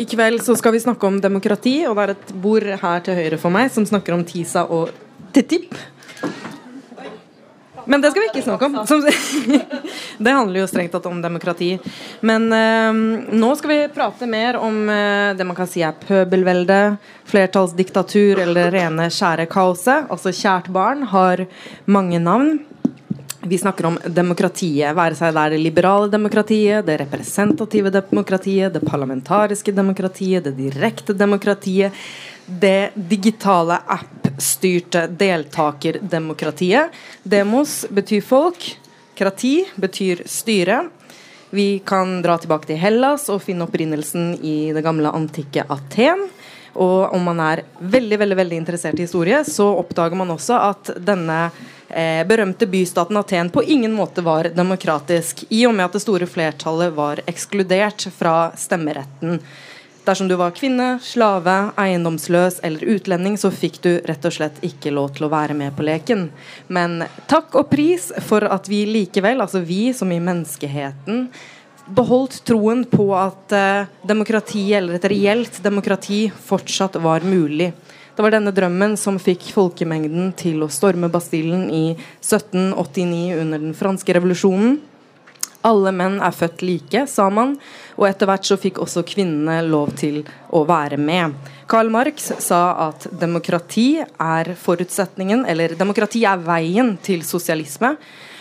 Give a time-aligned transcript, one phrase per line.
[0.00, 3.18] I kveld så skal vi snakke om demokrati, og det er et bord her til
[3.18, 4.92] høyre for meg som snakker om TISA og
[5.34, 5.74] TTIP.
[7.90, 8.76] Men det skal vi ikke snakke om.
[10.24, 11.72] Det handler jo strengt tatt om demokrati.
[12.20, 12.98] Men eh,
[13.40, 16.98] nå skal vi prate mer om eh, det man kan si er pøbelvelde,
[17.30, 20.10] flertallsdiktatur eller rene, skjære kaoset.
[20.12, 21.46] Altså kjært barn har
[21.90, 22.60] mange navn.
[23.42, 28.82] Vi snakker om demokratiet, være seg det er det liberale demokratiet, det representative demokratiet, det
[28.84, 31.96] parlamentariske demokratiet, det direkte demokratiet,
[32.44, 36.92] det digitale app-styrte deltakerdemokratiet.
[37.22, 38.68] Demos betyr folk,
[39.16, 40.82] krati betyr styre.
[41.50, 46.28] Vi kan dra tilbake til Hellas og finne opprinnelsen i det gamle antikke Aten.
[46.76, 50.92] Og om man er veldig veldig, veldig interessert i historie, så oppdager man også at
[51.00, 51.46] denne
[51.90, 56.28] eh, berømte bystaten Aten på ingen måte var demokratisk, i og med at det store
[56.30, 59.40] flertallet var ekskludert fra stemmeretten.
[60.04, 64.90] Dersom du var kvinne, slave, eiendomsløs eller utlending, så fikk du rett og slett ikke
[64.96, 66.30] lov til å være med på leken.
[66.72, 71.26] Men takk og pris for at vi likevel, altså vi som i menneskeheten,
[71.90, 77.70] beholdt troen på at eh, demokrati, eller et reelt demokrati, fortsatt var mulig.
[78.20, 83.72] Det var denne drømmen som fikk folkemengden til å storme Bastillen i 1789 under den
[83.72, 84.74] franske revolusjonen.
[85.64, 87.54] Alle menn er født like, sa man,
[87.96, 90.20] og etter hvert så fikk også kvinnene lov til
[90.52, 91.32] å være med.
[91.64, 92.60] Karl Marx sa
[92.90, 97.94] at demokrati er forutsetningen, eller demokrati er veien til sosialisme.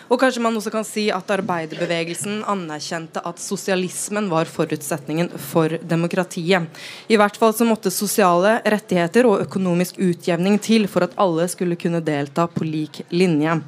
[0.09, 6.65] Og kanskje man også kan si at arbeiderbevegelsen anerkjente at sosialismen var forutsetningen for demokratiet.
[7.07, 11.77] I hvert fall så måtte sosiale rettigheter og økonomisk utjevning til for at alle skulle
[11.77, 13.59] kunne delta på lik linje.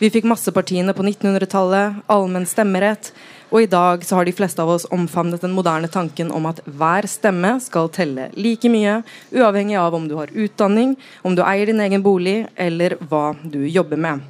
[0.00, 3.12] Vi fikk massepartiene på 1900-tallet, allmenn stemmerett,
[3.52, 6.62] og i dag så har de fleste av oss omfavnet den moderne tanken om at
[6.64, 11.68] hver stemme skal telle like mye, uavhengig av om du har utdanning, om du eier
[11.68, 14.24] din egen bolig, eller hva du jobber med.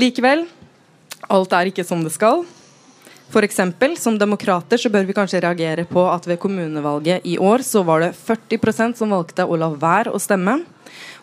[0.00, 0.46] Likevel
[1.28, 2.44] alt er ikke som det skal.
[3.32, 7.64] For eksempel, som demokrater så bør vi kanskje reagere på at ved kommunevalget i år
[7.64, 10.58] så var det 40% som valgte å la være å stemme.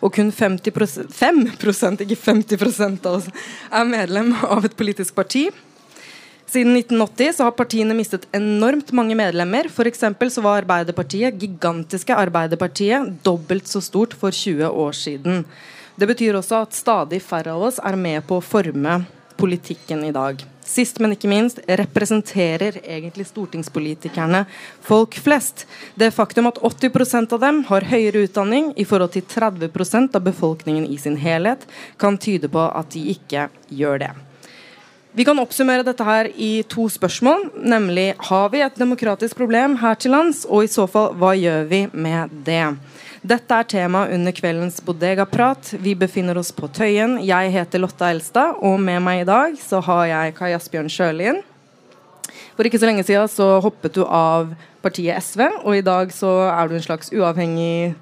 [0.02, 0.74] Og kun 50
[1.14, 3.28] 5% ikke 50% av oss,
[3.70, 5.50] er medlem av et politisk parti.
[6.50, 9.68] Siden 1980 så har partiene mistet enormt mange medlemmer.
[9.70, 10.02] F.eks.
[10.34, 15.44] så var Arbeiderpartiet, gigantiske Arbeiderpartiet, dobbelt så stort for 20 år siden.
[15.94, 19.04] Det betyr også at stadig færre av oss er med på å forme
[19.40, 20.44] politikken i dag.
[20.70, 24.44] Sist, men ikke minst, representerer egentlig stortingspolitikerne
[24.86, 25.66] folk flest.
[25.98, 30.86] Det faktum at 80% av dem har høyere utdanning i forhold til 30% av befolkningen
[30.86, 31.66] i sin helhet,
[31.98, 34.12] kan tyde på at de ikke gjør det.
[35.10, 39.98] Vi kan oppsummere dette her i to spørsmål, nemlig har vi et demokratisk problem her
[39.98, 42.62] til lands, og i så fall hva gjør vi med det?
[43.20, 45.74] Dette er tema under kveldens bodegaprat.
[45.84, 47.18] Vi befinner oss på Tøyen.
[47.20, 51.42] Jeg heter Lotta Elstad, og med meg i dag så har jeg Kai Asbjørn Sjølien.
[52.56, 56.30] For ikke så lenge siden så hoppet du av partiet SV, og i dag så
[56.48, 57.92] er du en slags uavhengig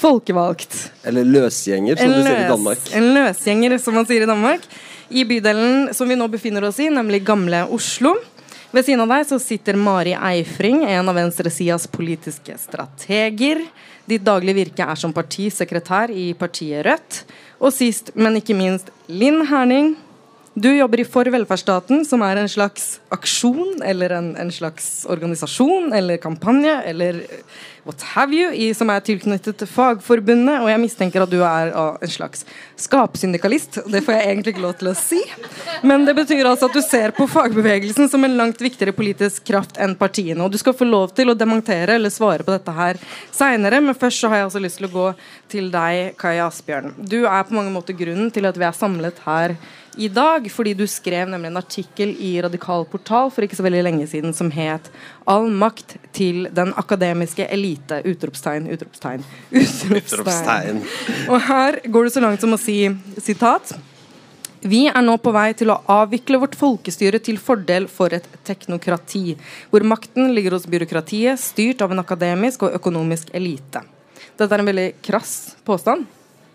[0.00, 0.78] folkevalgt.
[1.04, 2.88] Eller løsgjenger, som løs, du sier i Danmark.
[2.96, 4.64] En løsgjenger, som man sier i Danmark.
[5.12, 8.14] I bydelen som vi nå befinner oss i, nemlig Gamle Oslo.
[8.72, 13.60] Ved siden av deg så sitter Mari Eifring, en av venstresidas politiske strateger.
[14.06, 17.24] Ditt daglige virke er som partisekretær i partiet Rødt.
[17.58, 19.94] Og sist, men ikke minst, Linn Herning.
[20.56, 25.92] Du jobber i For velferdsstaten, som er en slags aksjon eller en, en slags organisasjon
[25.92, 27.18] eller kampanje eller
[27.84, 30.62] what have you, i, som er tilknyttet til Fagforbundet.
[30.64, 32.46] Og jeg mistenker at du er en slags
[32.80, 33.82] skapsyndikalist.
[33.84, 35.20] Det får jeg egentlig ikke lov til å si.
[35.84, 39.76] Men det betyr altså at du ser på fagbevegelsen som en langt viktigere politisk kraft
[39.76, 40.40] enn partiene.
[40.40, 42.96] Og du skal få lov til å demontere eller svare på dette her
[43.28, 45.08] seinere, men først så har jeg altså lyst til å gå
[45.52, 46.96] til deg, Kai Asbjørn.
[46.96, 49.60] Du er på mange måter grunnen til at vi er samlet her
[49.96, 53.82] i dag, fordi du skrev nemlig en artikkel i Radikal portal for ikke så veldig
[53.86, 54.90] lenge siden som het
[55.26, 58.04] 'All makt til den akademiske elite'.
[58.04, 60.82] Utropstegn, utropstegn, utropstegn.
[61.28, 62.88] Og her går du så langt som å si
[63.18, 63.72] sitat
[64.66, 69.36] vi er nå på vei til å avvikle vårt folkestyre til fordel for et teknokrati,
[69.70, 73.84] hvor makten ligger hos byråkratiet, styrt av en akademisk og økonomisk elite.
[74.36, 76.06] Dette er en veldig krass påstand,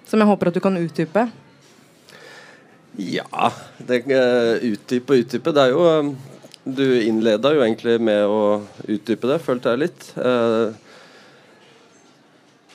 [0.10, 1.30] som jeg håper at du kan utdype.
[3.00, 3.52] Ja,
[3.88, 5.54] det, uh, utdype og utdype.
[5.56, 6.14] Det er jo um,
[6.62, 10.08] Du innleda jo egentlig med å utdype det, følte jeg litt.
[10.20, 10.76] Uh,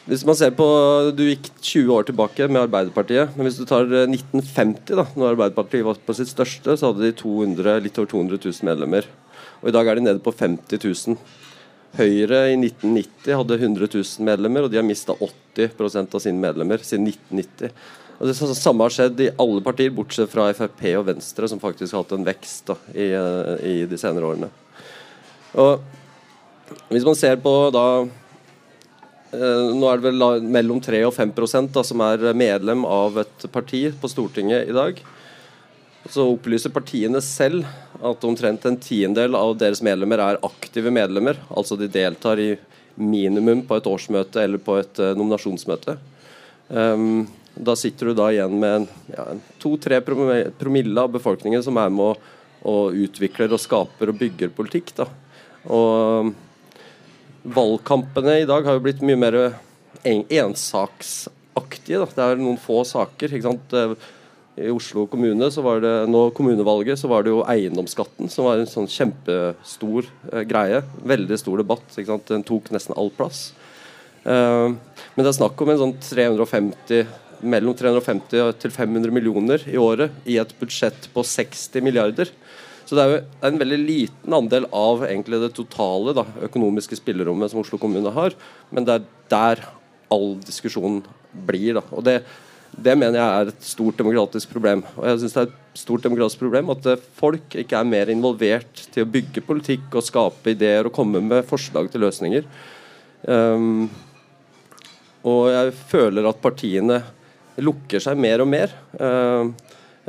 [0.06, 0.66] hvis man ser på,
[1.18, 3.36] Du gikk 20 år tilbake med Arbeiderpartiet.
[3.36, 7.16] Men hvis du tar 1950, da når Arbeiderpartiet var på sitt største, så hadde de
[7.18, 9.08] 200, litt over 200 000 medlemmer.
[9.60, 11.20] Og I dag er de nede på 50 000.
[11.96, 16.82] Høyre i 1990 hadde 100 000 medlemmer, og de har mista 80% av sine medlemmer
[16.84, 17.72] siden 1990.
[18.16, 21.92] Og Det samme har skjedd i alle partier, bortsett fra Frp og Venstre, som faktisk
[21.92, 24.48] har hatt en vekst da, i, eh, i, de senere årene.
[25.60, 25.80] Og
[26.90, 31.34] Hvis man ser på da eh, Nå er det vel mellom 3 og 5
[31.74, 34.98] da, som er medlem av et parti på Stortinget i dag.
[36.10, 37.66] Så opplyser partiene selv
[38.02, 41.38] at omtrent en tiendedel av deres medlemmer er aktive medlemmer.
[41.50, 42.54] Altså de deltar i
[42.96, 45.96] minimum på et årsmøte eller på et uh, nominasjonsmøte.
[46.68, 47.26] Um,
[47.56, 49.26] da sitter du da igjen med ja,
[49.62, 52.34] to-tre promille av befolkningen som er med og,
[52.66, 54.92] og utvikler og skaper og bygger politikk.
[54.98, 55.08] Da.
[55.72, 56.34] Og
[57.56, 59.38] valgkampene i dag har jo blitt mye mer
[60.04, 62.02] ensaksaktige.
[62.02, 62.06] Da.
[62.12, 63.32] Det er noen få saker.
[63.32, 63.76] ikke sant?
[64.56, 68.56] I Oslo kommune så var det nå kommunevalget så var det jo eiendomsskatten som var
[68.56, 70.80] en sånn kjempestor eh, greie.
[71.04, 71.84] Veldig stor debatt.
[71.92, 72.28] ikke sant?
[72.32, 73.50] Den tok nesten all plass.
[74.26, 74.74] Uh,
[75.14, 77.04] men det er snakk om en sånn 350
[77.40, 82.30] mellom 350 til 500 millioner i året i et budsjett på 60 milliarder.
[82.86, 87.50] Så det er jo en veldig liten andel av egentlig det totale da, økonomiske spillerommet
[87.50, 88.36] som Oslo kommune har,
[88.70, 89.64] men det er der
[90.14, 91.00] all diskusjonen
[91.48, 91.80] blir.
[91.80, 91.82] Da.
[91.90, 92.20] Og det,
[92.70, 94.84] det mener jeg er et stort demokratisk problem.
[94.94, 98.12] Og jeg synes det er et stort demokratisk problem at eh, folk ikke er mer
[98.12, 102.46] involvert til å bygge politikk og skape ideer og komme med forslag til løsninger.
[103.26, 103.88] Um,
[105.26, 107.00] og jeg føler at partiene
[107.62, 108.72] lukker seg mer og mer.
[109.00, 109.52] Uh,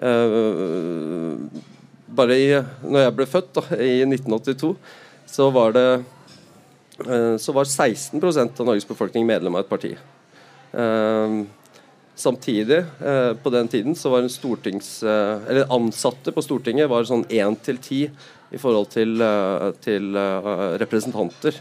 [0.04, 1.64] uh,
[2.18, 2.48] bare i,
[2.84, 4.74] når jeg ble født da, i 1982,
[5.28, 5.88] så var det
[7.06, 9.96] uh, så var 16% av Norges befolkning medlem av et parti.
[12.18, 14.22] Samtidig, eh, på den tiden, så var.
[14.24, 18.10] Eh, ansatte på Stortinget var sånn én til ti
[18.52, 20.14] i forhold til, eh, til
[20.82, 21.54] representanter.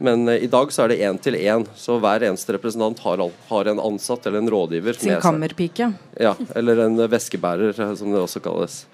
[0.00, 3.22] Men uh, i dag så er det én til én, så hver eneste representant har,
[3.50, 5.92] har, en ansatt eller en rådgiver Sin kammerpike?
[6.20, 8.84] Ja, eller en veskebærer, som det også kalles.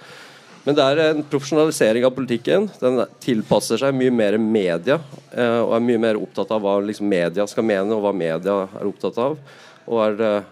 [0.66, 2.66] Men det er en profesjonalisering av politikken.
[2.80, 4.96] Den tilpasser seg mye mer media,
[5.30, 8.90] og er mye mer opptatt av hva liksom, media skal mene, og hva media er
[8.90, 9.38] opptatt av
[9.86, 10.42] og er,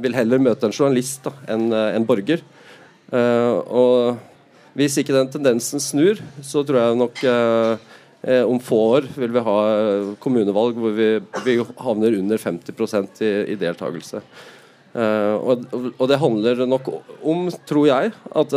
[0.00, 2.42] vil heller møte en journalist enn eh, en borger.
[3.06, 4.16] Og
[4.76, 7.20] hvis ikke den tendensen snur, så tror jeg nok
[8.26, 9.58] om få år vil vi ha
[10.18, 11.08] kommunevalg hvor vi,
[11.44, 14.22] vi havner under 50 i, i deltakelse.
[14.96, 16.88] Uh, og, og, det handler nok
[17.20, 18.10] om, tror jeg,
[18.42, 18.56] at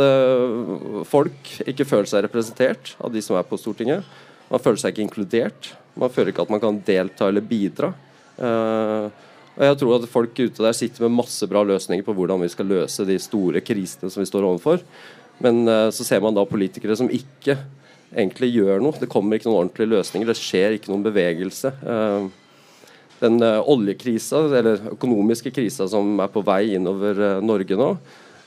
[1.06, 4.06] folk ikke føler seg representert av de som er på Stortinget.
[4.50, 5.72] Man føler seg ikke inkludert.
[5.98, 7.92] Man føler ikke at man kan delta eller bidra.
[8.40, 9.10] Uh,
[9.58, 12.48] og jeg tror at folk ute der sitter med masse bra løsninger på hvordan vi
[12.52, 14.80] skal løse de store krisene som vi står overfor.
[15.44, 17.58] Men uh, så ser man da politikere som ikke
[18.10, 18.98] egentlig gjør noe.
[19.00, 20.30] Det kommer ikke noen ordentlige løsninger.
[20.30, 21.72] Det skjer ikke noen bevegelse.
[21.84, 22.28] Uh,
[23.20, 27.94] den uh, oljekrisa, eller økonomiske krisa som er på vei innover Norge nå,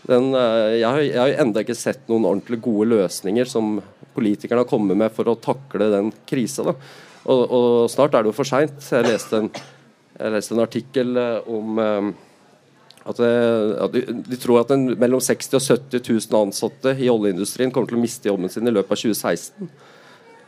[0.03, 3.77] den, jeg, har, jeg enda ikke sett noen ordentlig gode løsninger som
[4.11, 6.65] politikerne har kommet med for å takle den krisa.
[6.67, 8.83] Og, og, snart er det jo for seint.
[8.83, 9.07] Jeg
[10.13, 12.09] jeg leste en artikkel eh, om eh,
[13.03, 17.73] at, at de, de, tror at en, mellom 60 og 70 000 ansatte i oljeindustrien
[17.73, 19.73] kommer til å miste jobben sin i løpet av 2016.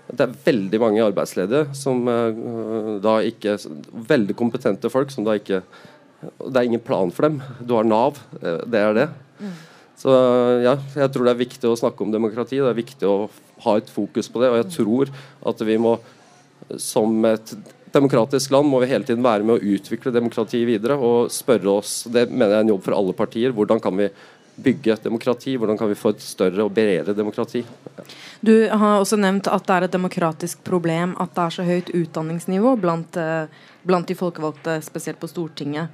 [0.05, 3.55] Det er veldig mange arbeidsledige som uh, da ikke
[4.05, 5.63] Veldig kompetente folk som da ikke
[6.21, 7.39] Det er ingen plan for dem.
[7.59, 8.19] Du har Nav.
[8.39, 9.07] Det er det.
[9.39, 9.55] Mm.
[9.99, 10.13] Så
[10.63, 12.59] ja, jeg tror det er viktig å snakke om demokrati.
[12.61, 13.17] Det er viktig å
[13.65, 14.51] ha et fokus på det.
[14.53, 15.11] Og jeg tror
[15.51, 15.97] at vi må
[16.81, 17.55] som et
[17.95, 21.97] demokratisk land må vi hele tiden være med å utvikle demokratiet videre og spørre oss,
[22.11, 24.09] det mener jeg er en jobb for alle partier, hvordan kan vi
[24.55, 25.57] bygge et demokrati?
[25.59, 27.63] Hvordan kan vi få et større og bredere demokrati?
[28.39, 31.91] Du har også nevnt at det er et demokratisk problem at det er så høyt
[31.91, 33.47] utdanningsnivå blant, eh,
[33.83, 35.89] blant de folkevalgte, spesielt på Stortinget.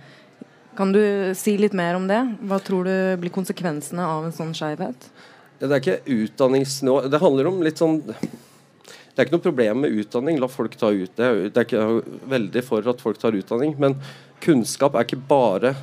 [0.78, 1.02] Kan du
[1.36, 2.22] si litt mer om det?
[2.48, 5.10] Hva tror du blir konsekvensene av en sånn skeivhet?
[5.60, 8.02] Det er ikke utdanningsnivå Det handler om litt sånn
[9.12, 10.40] det er ikke noe problem med utdanning.
[10.40, 11.30] La folk ta ut det.
[11.52, 13.76] Det er ikke veldig for at folk tar utdanning.
[13.82, 13.98] Men
[14.44, 15.76] kunnskap er ikke bare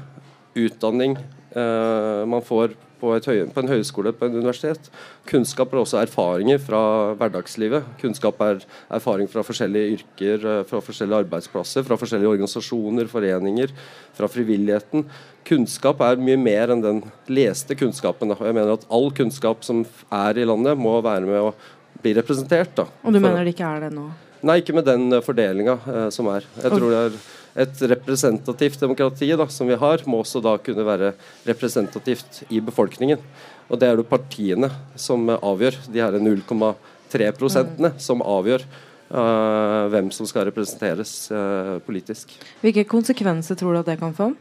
[0.59, 4.89] utdanning eh, man får på, høy, på, en høyskole, på en universitet.
[5.29, 6.81] Kunnskap er også erfaringer fra
[7.21, 7.87] hverdagslivet.
[8.01, 8.65] Kunnskap er
[8.97, 13.75] erfaring fra forskjellige yrker, eh, fra forskjellige arbeidsplasser, fra forskjellige organisasjoner, foreninger,
[14.19, 15.07] fra frivilligheten.
[15.49, 18.35] Kunnskap er mye mer enn den leste kunnskapen.
[18.35, 21.55] Jeg mener at All kunnskap som er i landet, må være med å
[22.03, 22.75] blir representert.
[22.77, 22.87] Da.
[23.03, 24.09] Og du mener det ikke er det nå?
[24.47, 26.47] Nei, ikke med den uh, fordelinga uh, som er.
[26.63, 27.21] Jeg tror det er
[27.65, 31.13] et representativt demokrati da, som vi har, må også da kunne være
[31.49, 33.23] representativt i befolkningen.
[33.69, 35.81] Og det er det partiene som uh, avgjør.
[35.91, 38.03] De her 0,3 prosentene mm.
[38.05, 38.67] som avgjør
[39.11, 42.37] uh, hvem som skal representeres uh, politisk.
[42.63, 44.33] Hvilke konsekvenser tror du at det kan få?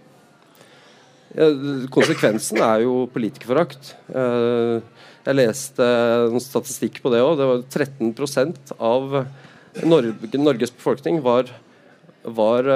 [1.94, 3.94] Konsekvensen er jo politikerforakt.
[4.10, 4.80] Uh,
[5.28, 5.86] jeg leste
[6.32, 7.36] noen statistikk på det òg.
[7.40, 9.16] Det var 13 av
[9.84, 11.50] Norge, Norges befolkning var,
[12.24, 12.70] var,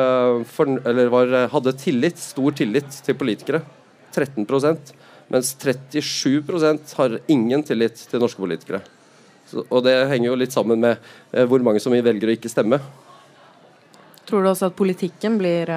[0.52, 0.74] for,
[1.14, 3.64] var, hadde tillit, stor tillit til politikere.
[4.12, 4.98] 13%
[5.32, 8.82] Mens 37% har ingen tillit til norske politikere.
[9.48, 10.98] Så, og det henger jo litt sammen med
[11.32, 12.82] eh, hvor mange som velger å ikke stemme.
[14.28, 15.72] Tror du også at politikken blir,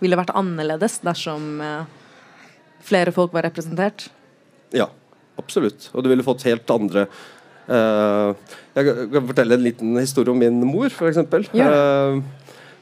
[0.00, 1.60] ville vært annerledes dersom
[2.80, 4.08] flere folk var representert?
[4.72, 4.88] Ja,
[5.40, 5.90] absolutt.
[5.92, 7.06] Og du ville fått helt andre
[7.68, 8.32] uh,
[8.76, 11.22] Jeg kan fortelle en liten historie om min mor, f.eks.
[11.56, 11.70] Ja.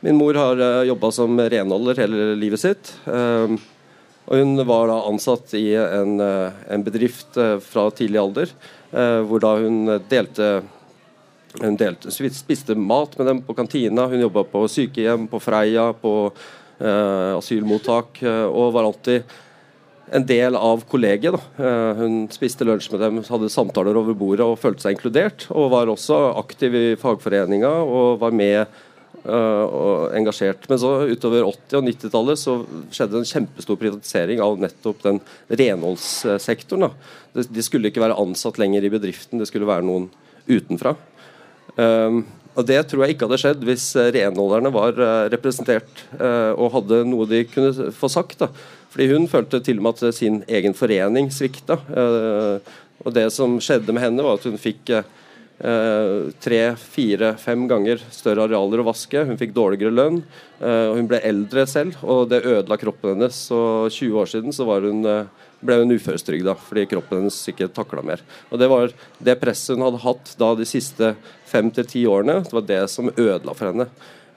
[0.00, 2.95] min mor har uh, jobba som renholder hele livet sitt.
[3.07, 8.52] og hun var da ansatt i en, en bedrift fra tidlig alder.
[8.90, 10.61] Eh, hvor da hun delte
[11.61, 14.07] hun delte, spiste mat med dem på kantina.
[14.07, 18.21] Hun jobba på sykehjem, på Freia, på uh, asylmottak.
[18.23, 19.33] Uh, og var alltid
[20.11, 21.37] en del av kollegiet.
[21.37, 21.71] Da.
[22.00, 25.47] hun spiste lunsj med dem, hadde samtaler over bordet og følte seg inkludert.
[25.55, 28.81] Og var også aktiv i fagforeninga og var med
[29.21, 30.64] og engasjert.
[30.71, 32.57] Men så utover 80- og 90-tallet så
[32.95, 35.21] skjedde en kjempestor privatisering av nettopp den
[35.61, 36.88] renholdssektoren.
[36.88, 37.45] Da.
[37.45, 40.09] De skulle ikke være ansatt lenger i bedriften, det skulle være noen
[40.49, 40.95] utenfra.
[41.76, 42.25] Um,
[42.61, 46.75] og Det tror jeg ikke hadde skjedd hvis eh, renholderne var uh, representert uh, og
[46.76, 48.43] hadde noe de kunne få sagt.
[48.43, 48.50] da.
[48.93, 51.79] Fordi Hun følte til og med at sin egen forening svikta.
[53.00, 54.90] Og Det som skjedde med henne, var at hun fikk
[56.43, 59.23] tre, fire, fem ganger større arealer å vaske.
[59.29, 60.19] Hun fikk dårligere lønn.
[60.59, 63.38] Hun ble eldre selv, og det ødela kroppen hennes.
[63.47, 63.61] Så
[63.95, 65.07] 20 år siden så var hun
[65.64, 68.25] ble hun uføretrygda fordi kroppen hennes ikke takla mer.
[68.50, 71.14] Og Det var det presset hun hadde hatt da de siste
[71.49, 73.88] fem til ti årene, det var det som ødela for henne.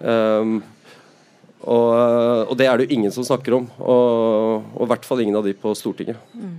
[0.03, 0.57] Um,
[1.63, 5.21] og, og, det er det jo ingen som snakker om, og, og i hvert fall
[5.23, 6.19] ingen av de på Stortinget.
[6.35, 6.57] Mm.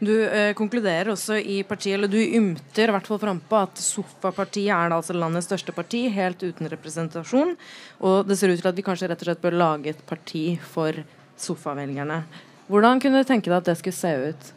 [0.00, 4.72] Du eh, konkluderer også i partiet, eller du ymter i hvert fall frampå at Sofapartiet
[4.72, 7.52] er altså landets største parti, helt uten representasjon.
[8.00, 10.46] Og det ser ut til at vi kanskje rett og slett bør lage et parti
[10.72, 11.04] for
[11.36, 12.22] sofavelgerne.
[12.66, 14.52] Hvordan kunne du tenke deg at det skulle se ut?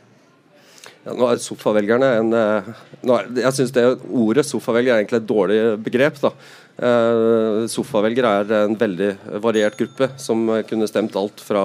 [1.06, 2.70] Ja, nå er sofavelgerne en uh,
[3.16, 3.72] er, Jeg syns
[4.10, 6.20] ordet sofavelger er egentlig et dårlig begrep.
[6.24, 6.34] da.
[6.80, 9.10] Uh, sofavelgere er en veldig
[9.44, 11.64] variert gruppe som kunne stemt alt fra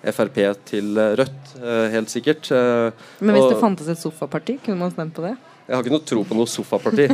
[0.00, 2.48] Frp til Rødt, uh, helt sikkert.
[2.52, 5.34] Men hvis og, det fantes et sofaparti, kunne man stemt på det?
[5.70, 7.04] Jeg har ikke noe tro på noe sofaparti.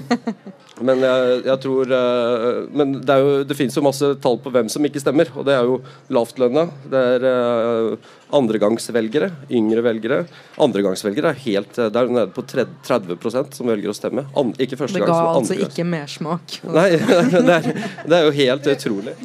[0.85, 4.53] Men jeg, jeg tror uh, Men det, er jo, det finnes jo masse tall på
[4.53, 5.29] hvem som ikke stemmer.
[5.37, 5.77] Og det er jo
[6.17, 6.65] lavtlønna.
[6.89, 9.29] Det er uh, andregangsvelgere,
[9.61, 10.23] yngre velgere.
[10.65, 14.25] Andregangsvelgere er helt Det er nede på 30% som velger å stemme.
[14.33, 16.57] An, ikke første det ga gang, altså ikke mersmak?
[16.65, 16.89] Nei,
[17.37, 17.71] det er,
[18.09, 19.17] det er, jo helt utrolig.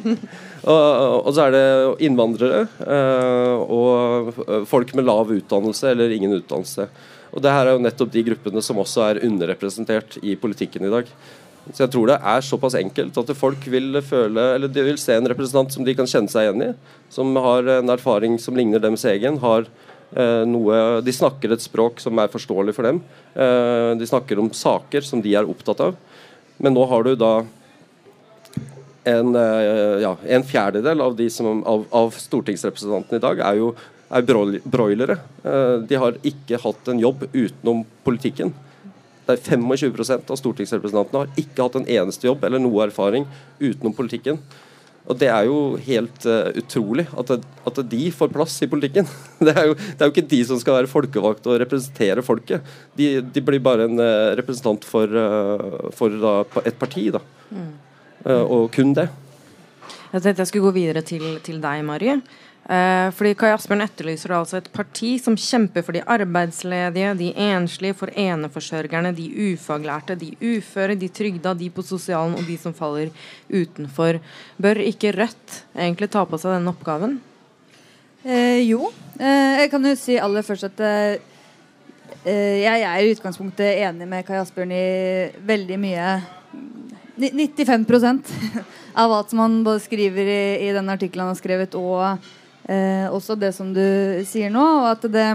[0.62, 0.82] Og,
[1.24, 1.64] og, så er det
[2.06, 2.66] innvandrere
[3.64, 4.36] og
[4.70, 6.86] folk med lav utdannelse eller ingen utdannelse.
[7.32, 10.92] Og det her er jo nettopp de gruppene som også er underrepresentert i politikken i
[10.92, 11.08] dag.
[11.70, 15.14] Så jeg tror det er såpass enkelt at folk vil føle Eller de vil se
[15.14, 16.70] en representant som de kan kjenne seg igjen i.
[17.12, 19.38] Som har en erfaring som ligner deres egen.
[19.38, 23.00] Har eh, noe De snakker et språk som er forståelig for dem.
[23.34, 25.96] Eh, de snakker om saker som de er opptatt av.
[26.58, 27.34] Men nå har du da
[29.04, 33.72] en, eh, ja, en fjerdedel av, som, av, av stortingsrepresentantene i dag er jo
[34.12, 34.26] er
[34.64, 35.18] broilere.
[35.44, 38.52] Eh, de har ikke hatt en jobb utenom politikken.
[39.26, 43.26] Det er 25% av stortingsrepresentantene har ikke hatt en eneste jobb eller noe erfaring
[43.60, 44.40] utenom politikken.
[45.02, 47.30] Og Det er jo helt uh, utrolig at,
[47.66, 49.08] at, de får plass i politikken.
[49.46, 52.62] Det er, jo, det er, jo, ikke de som skal være folkevalgte og representere folket.
[52.94, 57.22] De, de blir bare en uh, representant for, uh, for da, et parti, da.
[57.50, 57.72] Mm.
[58.24, 59.08] og kun det.
[60.12, 62.14] Jeg tenkte jeg skulle gå videre til, til deg, Mari.
[62.62, 67.96] Eh, fordi Kai Asbjørn etterlyser altså et parti som kjemper for de arbeidsledige, de enslige,
[67.98, 73.10] for eneforsørgerne, de ufaglærte, de uføre, de trygda, de på sosialen og de som faller
[73.50, 74.20] utenfor.
[74.62, 77.18] Bør ikke Rødt egentlig ta på seg denne oppgaven?
[78.22, 78.92] Eh, jo.
[79.18, 81.16] Eh, jeg kan jo si aller først at eh,
[82.22, 84.84] jeg er i utgangspunktet enig med Kai Asbjørn i
[85.48, 86.12] veldig mye
[87.18, 88.30] 95%
[89.02, 92.22] av alt som han både skriver i, i den artikkelen han har skrevet, og
[92.68, 95.26] eh, også det som du sier nå, og at det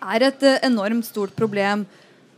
[0.00, 1.86] er et eh, enormt stort problem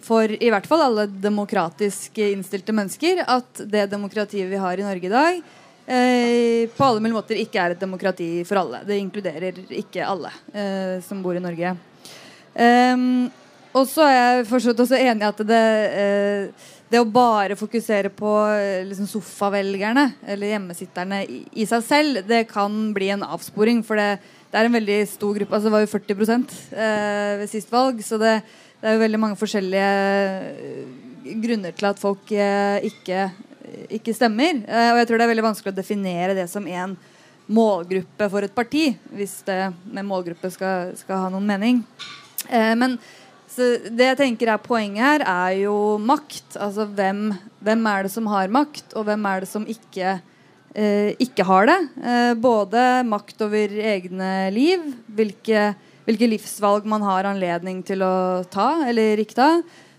[0.02, 5.07] for i hvert fall alle demokratisk innstilte mennesker at det demokratiet vi har i Norge
[5.07, 5.43] i dag,
[5.87, 8.83] eh, på alle mulige måter ikke er et demokrati for alle.
[8.88, 11.76] Det inkluderer ikke alle eh, som bor i Norge.
[12.52, 13.31] Um,
[13.73, 18.11] og så er jeg forstått også enig i at det, eh, det å bare fokusere
[18.12, 23.80] på eh, liksom, sofavelgerne eller hjemmesitterne i, i, seg selv, det kan bli en avsporing.
[23.87, 24.18] For det,
[24.52, 25.56] det er en veldig stor gruppe.
[25.56, 26.18] altså Det var jo 40
[26.76, 28.02] eh, ved sist valg.
[28.04, 28.34] Så det,
[28.82, 30.84] det, er jo veldig mange forskjellige eh,
[31.46, 33.30] grunner til at folk eh, ikke,
[33.99, 34.61] ikke, stemmer.
[34.61, 36.96] Eh, og jeg tror det er veldig vanskelig å definere det som en
[37.52, 41.80] målgruppe for et parti, hvis det med målgruppe skal, skal ha noen mening.
[42.50, 43.00] Eh, men
[43.52, 46.56] så det jeg tenker er Poenget her er jo makt.
[46.56, 47.30] Altså hvem,
[47.61, 50.14] hvem er det som har makt, og hvem er det som ikke,
[50.73, 51.78] eh, ikke har det?
[52.00, 55.73] Eh, både makt over egne liv, hvilke,
[56.09, 59.50] hvilke, livsvalg man har anledning til å ta eller ikke ta.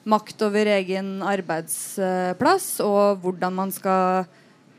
[0.10, 4.25] Makt over egen arbeidsplass og hvordan man skal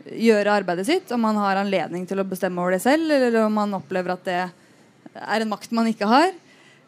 [0.05, 1.15] gjøre arbeidet sitt.
[1.15, 4.27] Om man har anledning til å bestemme over det selv, eller om man opplever at
[4.27, 4.43] det
[5.15, 6.35] er en makt man ikke har.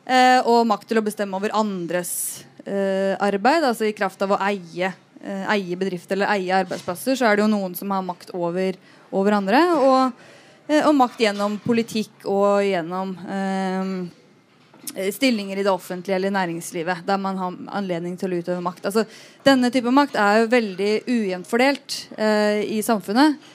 [0.07, 3.65] Eh, og makt til å bestemme over andres eh, arbeid.
[3.67, 7.43] Altså i kraft av å eie, eh, eie bedrifter eller eie arbeidsplasser, så er det
[7.43, 8.79] jo noen som har makt over,
[9.11, 9.65] over andre.
[9.81, 10.29] Og,
[10.69, 17.19] eh, og, makt gjennom politikk og gjennom eh, stillinger i det offentlige eller næringslivet, der
[17.19, 18.87] man har anledning til å utøve makt.
[18.87, 19.09] Altså,
[19.43, 23.55] denne type makt er jo veldig ujevnt fordelt eh, i samfunnet,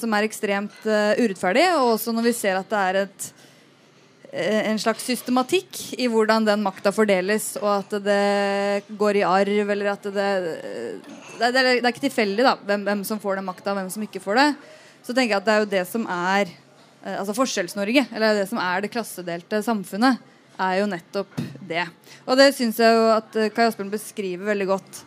[0.00, 1.66] som er ekstremt urettferdig.
[1.76, 3.45] Og også når vi ser at det er et Eh,
[4.32, 9.92] en slags systematikk i hvordan den makta fordeles, og at det går i arv, eller
[9.92, 10.30] at det
[11.36, 14.02] Det, det, er, ikke tilfeldig da, hvem, hvem, som får den makta, og hvem som
[14.02, 14.46] ikke får det.
[15.04, 18.46] Så tenker jeg at det er jo det som er eh, altså Forskjells-Norge, eller det
[18.48, 20.22] som er det klassedelte samfunnet,
[20.56, 21.36] er jo nettopp
[21.68, 21.84] det.
[22.24, 25.04] Og det syns jeg jo at eh, Kai Asbjørn beskriver veldig godt.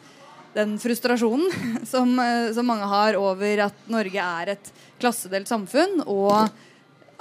[0.54, 1.50] Den frustrasjonen
[1.92, 2.14] som,
[2.54, 6.04] som mange har over at Norge er et klassedelt samfunn.
[6.06, 6.50] og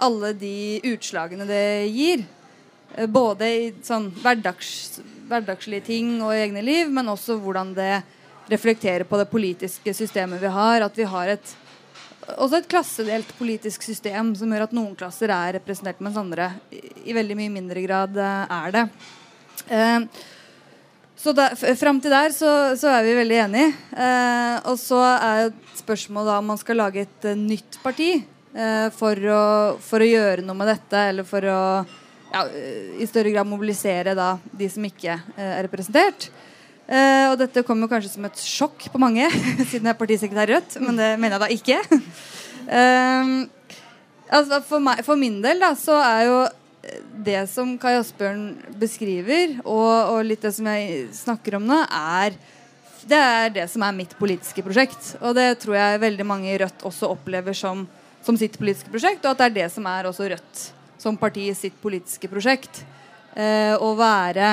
[0.05, 2.25] alle de utslagene det gir.
[2.95, 7.95] Eh, både i sånn hverdags, hverdagslige ting og i egne liv, men også hvordan det
[8.49, 10.87] reflekterer på det politiske systemet vi har.
[10.87, 11.53] At vi har et,
[12.37, 16.83] også et klassedelt politisk system som gjør at noen klasser er representert, mens andre i,
[17.11, 18.89] i veldig mye mindre grad eh, er det.
[19.69, 20.27] Eh,
[21.19, 23.71] så da, Fram til der så, så, er vi veldig enige.
[23.91, 28.38] Eh, og så er spørsmålet da om man skal lage et uh, nytt parti eh,
[28.97, 29.43] for, å,
[29.79, 31.59] for, å, gjøre noe med dette, eller for å
[32.33, 32.49] ja,
[32.99, 36.31] i større grad mobilisere da, de som ikke eh, er representert.
[36.89, 39.27] Eh, og dette kommer kanskje som et sjokk på mange,
[39.71, 41.79] siden jeg er partisekretær Rødt, men det mener jeg da ikke.
[44.39, 46.39] altså for, meg, for, min del da, så er jo
[47.25, 48.45] det som Kai Asbjørn
[48.81, 50.83] beskriver, og, og litt det som jeg
[51.17, 52.31] snakker om nå, er
[53.09, 55.17] det er det som er mitt politiske prosjekt.
[55.25, 57.87] Og det tror jeg veldig mange i Rødt også opplever som
[58.29, 60.65] som sitt politiske prosjekt, og at det er det som er også Rødt
[61.01, 62.83] som parti sitt politiske prosjekt.
[63.39, 64.49] Eh, å være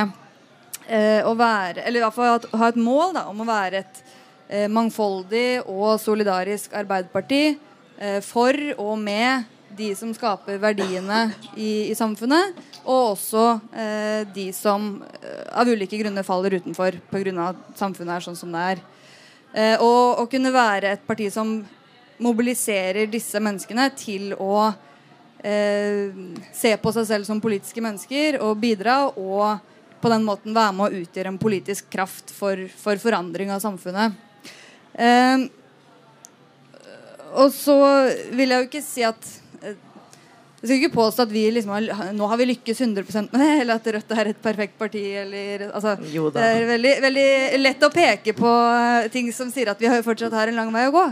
[0.85, 4.01] eh, å være, Eller i hvert fall ha et mål da, om å være et
[4.47, 7.43] eh, mangfoldig og solidarisk arbeiderparti
[7.97, 11.25] eh, for og med de som skaper verdiene
[11.57, 17.49] i, i samfunnet, og også eh, de som eh, av ulike grunner faller utenfor pga.
[17.49, 18.85] at samfunnet er sånn som det er.
[19.79, 21.61] og å kunne være et parti som
[22.21, 24.69] mobiliserer disse menneskene til å
[25.43, 26.13] eh,
[26.55, 29.59] se på seg selv som politiske mennesker og bidra, og
[30.01, 34.15] på den måten være med å utgjøre en politisk kraft for, for forandring av samfunnet.
[34.93, 35.47] Eh,
[37.35, 37.77] og så
[38.31, 39.31] vil jeg jo ikke si at
[40.65, 43.49] jeg skal ikke påstå at vi liksom har, nå har vi lykkes 100 med det,
[43.61, 45.03] eller at Rødt er et perfekt parti.
[45.21, 47.25] Eller, altså, det er veldig, veldig,
[47.61, 50.71] lett å peke på eh, ting som sier at vi har fortsatt har en lang
[50.73, 51.03] vei å gå.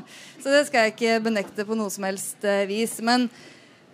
[0.42, 2.98] Så det skal jeg ikke benekte på noe som helst uh, vis.
[3.06, 3.28] Men,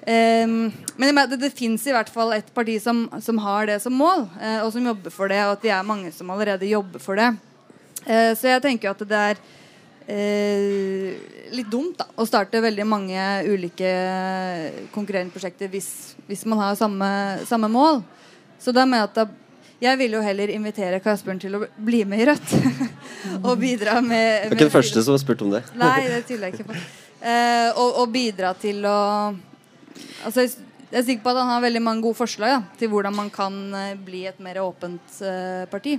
[0.08, 4.00] eh, men det, det fins i hvert fall et parti som, som har det som
[4.00, 7.04] mål, eh, og som jobber for det, og at vi er mange som allerede jobber
[7.04, 7.34] for det.
[8.06, 9.48] Eh, så jeg tenker at det er
[10.10, 11.18] eh,
[11.56, 13.90] litt dumt da, å starte veldig mange ulike
[14.94, 17.10] konkurrerende prosjekter hvis, hvis man har samme,
[17.50, 18.02] samme, mål.
[18.60, 19.28] Så da mener jeg at da,
[19.80, 22.56] jeg vil jo heller invitere Kasbjørn til å bli med i Rødt.
[23.48, 25.64] og bidra med, Du er ikke den første som har spurt om det.
[25.80, 26.80] Nei, det tviler jeg ikke på.
[27.20, 28.98] Eh, og, og, bidra til å
[30.24, 33.16] Altså, jeg er sikker på at han har veldig mange gode forslag ja, til hvordan
[33.16, 35.98] man kan eh, bli et mer åpent eh, parti.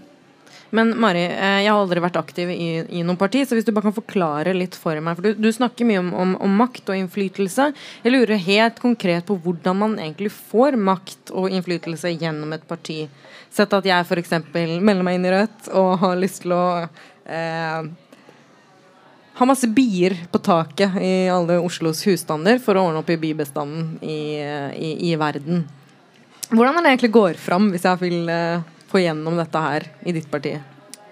[0.77, 3.73] Men Mari, eh, jeg har aldri vært aktiv i, i noen parti, så hvis du
[3.75, 6.93] bare kan forklare litt for meg For du, du snakker mye om, om, om, makt
[6.93, 7.71] og innflytelse.
[8.05, 13.03] Jeg lurer helt konkret på hvordan man egentlig får makt og innflytelse gjennom et parti.
[13.51, 14.37] Sett at jeg f.eks.
[14.55, 16.65] melder meg inn i Rødt og har lyst til å
[17.27, 17.91] eh,
[19.41, 23.95] ha masse bier på taket i alle Oslos husstander for å ordne opp i bibestanden
[24.05, 24.21] i,
[24.77, 25.65] i, i verden.
[26.51, 30.15] Hvordan er det egentlig går fram hvis jeg vil eh, få gjennom dette her i
[30.17, 30.57] ditt parti?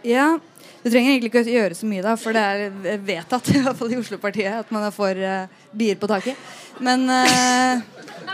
[0.07, 0.39] Ja,
[0.79, 3.93] Du trenger egentlig ikke gjøre så mye, da, for det er vedtatt i hvert fall
[3.93, 6.39] i Oslo-partiet at man er for uh, bier på taket.
[6.79, 7.83] Men uh,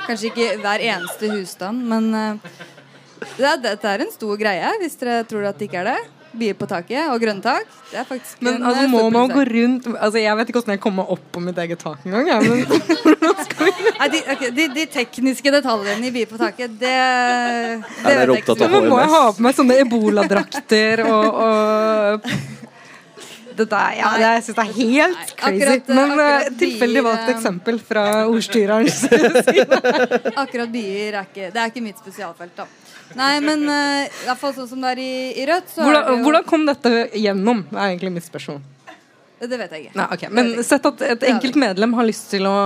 [0.05, 2.53] Kanskje ikke hver eneste husstand, men uh,
[3.39, 6.57] det, dette er en stor greie, hvis dere tror at det ikke er det bier
[6.59, 7.69] på taket og grønntak.
[7.91, 10.61] Det er faktisk Men en, altså, eh, må man gå rundt Altså, Jeg vet ikke
[10.61, 12.29] hvordan jeg kommer opp på mitt eget tak engang.
[12.29, 12.65] Ja, men
[14.01, 18.43] Nei, de, okay, de, de tekniske detaljene i bier på taket, det, det dere vet
[18.43, 22.29] jeg ikke men må jeg ha på meg sånne eboladrakter og, og
[23.55, 25.63] det der, ja, det jeg synes jeg er helt crazy.
[25.63, 29.05] akkurat, eh, Men eh, akkurat tilfeldig valgt eh, eksempel fra ordstyrerens
[30.43, 32.67] Akkurat bier er ikke Det er ikke mitt spesialfelt, da.
[33.15, 35.87] Nei, men uh, i hvert fall sånn som det er i, i Rødt, så er
[35.87, 37.63] det hvordan, jo hvordan kom dette gjennom?
[37.75, 38.63] er egentlig mitt spørsmål.
[39.45, 39.97] Det vet jeg ikke.
[39.99, 40.33] Nei, okay.
[40.33, 42.57] Men sett at et enkelt medlem har lyst til å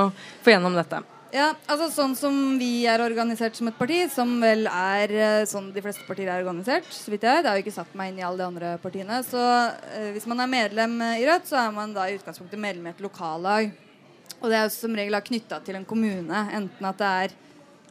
[0.45, 1.03] få gjennom dette.
[1.35, 5.69] Ja, altså Sånn som vi er organisert som et parti, som vel er eh, sånn
[5.75, 7.43] de fleste partier er organisert, så vidt jeg.
[7.43, 9.19] Jeg har jo ikke satt meg inn i alle de andre partiene.
[9.27, 12.63] Så eh, hvis man er medlem eh, i Rødt, så er man da i utgangspunktet
[12.63, 13.69] medlem i et lokallag.
[14.39, 16.47] Og det er jo som regel knytta til en kommune.
[16.57, 17.37] Enten at det er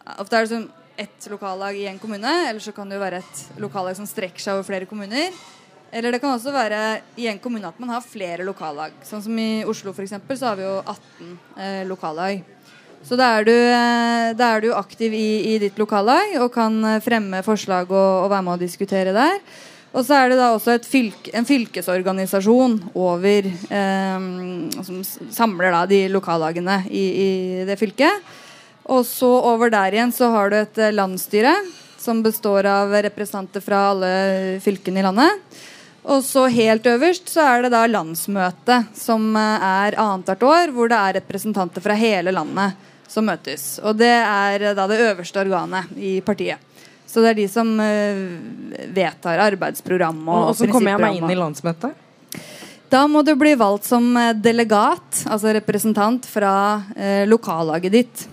[0.08, 3.22] Ofte er det sånn ett lokallag i en kommune, eller så kan det jo være
[3.22, 5.32] et lokallag som strekker seg over flere kommuner.
[5.92, 6.82] Eller det kan også være
[7.22, 8.96] i en kommune at man har flere lokallag.
[9.08, 11.32] Sånn som i Oslo for eksempel, så har vi jo 18
[11.64, 12.44] eh, lokallag.
[13.08, 17.44] Så da er eh, er du aktiv i, i ditt lokallag og kan eh, fremme
[17.46, 19.40] forslag og, og være med å diskutere der.
[19.96, 24.28] Og så er det da også fylke, en fylkesorganisasjon over eh,
[24.84, 27.30] som samler da de lokallagene i, i
[27.70, 28.28] det fylket.
[28.88, 31.54] Og så over der igjen så har du et eh, landsstyre
[32.00, 34.12] som består av representanter fra alle
[34.64, 35.58] fylkene i landet.
[36.08, 40.92] Og så helt øverst så er det da landsmøtet, som eh, er annethvert år, hvor
[40.92, 43.74] det er representanter fra hele landet som møtes.
[43.84, 46.64] Og det er eh, da det øverste organet i partiet.
[47.08, 47.70] Så det er de som
[48.92, 51.94] vedtar arbeidsprogram og, Og så kommer jeg meg inn i landsmøtet.
[52.92, 56.52] da må du bli valgt som delegat, altså representant fra
[57.32, 58.26] lokallaget ditt.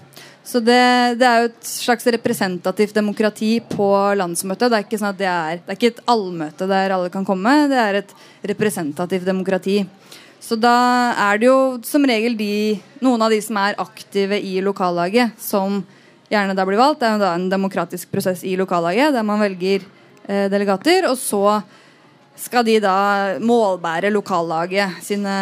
[0.45, 3.89] Så det, det er jo et slags representativt demokrati på
[4.21, 4.69] landsmøtet.
[4.69, 7.55] Det er ikke sånn det er, det er ikke et allmøte der alle kan komme.
[7.71, 8.13] Det er et
[8.53, 9.79] representativt demokrati.
[10.45, 10.77] Så da
[11.31, 15.81] er det jo som regel de, noen av de som er aktive i lokallaget, som
[16.29, 17.01] gjerne da blir valgt.
[17.01, 19.81] Det er jo da en demokratisk prosess i lokallaget der man velger
[20.29, 21.09] eh, delegater.
[21.09, 21.63] Og så
[22.37, 22.97] skal de da
[23.41, 25.35] målbære lokallaget sine,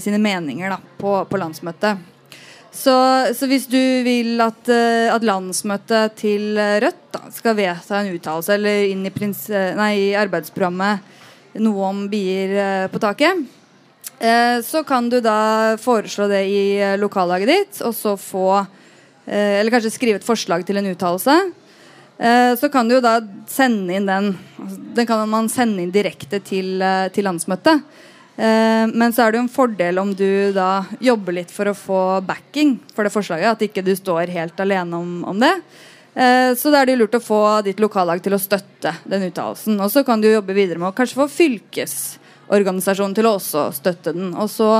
[0.00, 2.15] sine meninger da, på, på landsmøtet.
[2.76, 2.94] Så,
[3.32, 8.10] så hvis du vil at, eh, at landsmøtet til eh, Rødt da, skal vedta en
[8.12, 11.14] uttalelse eller inn i, prins, eh, nei, i arbeidsprogrammet
[11.64, 13.46] noe om bier på taket,
[14.64, 16.60] så kan du da foreslå det i
[17.00, 18.48] lokallaget ditt, og så få
[19.26, 21.34] Eller kanskje skrive et forslag til en uttalelse.
[22.60, 26.40] Så kan du jo da sende inn den altså, Den kan man sende inn direkte
[26.44, 27.82] til, til landsmøtet.
[28.36, 31.76] Eh, men så er det jo en fordel om du da jobber litt for å
[31.76, 33.54] få backing for det forslaget.
[33.56, 35.54] At ikke du står helt alene om, om det.
[36.16, 39.80] Eh, så da er det lurt å få ditt lokallag til å støtte den uttalelsen.
[39.80, 44.12] Og så kan du jobbe videre med å kanskje få fylkesorganisasjonen til å også støtte
[44.16, 44.34] den.
[44.36, 44.70] Og så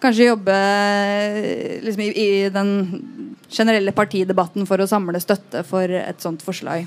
[0.00, 2.72] kanskje jobbe eh, liksom, i, i den
[3.52, 6.86] generelle partidebatten for å samle støtte for et sånt forslag.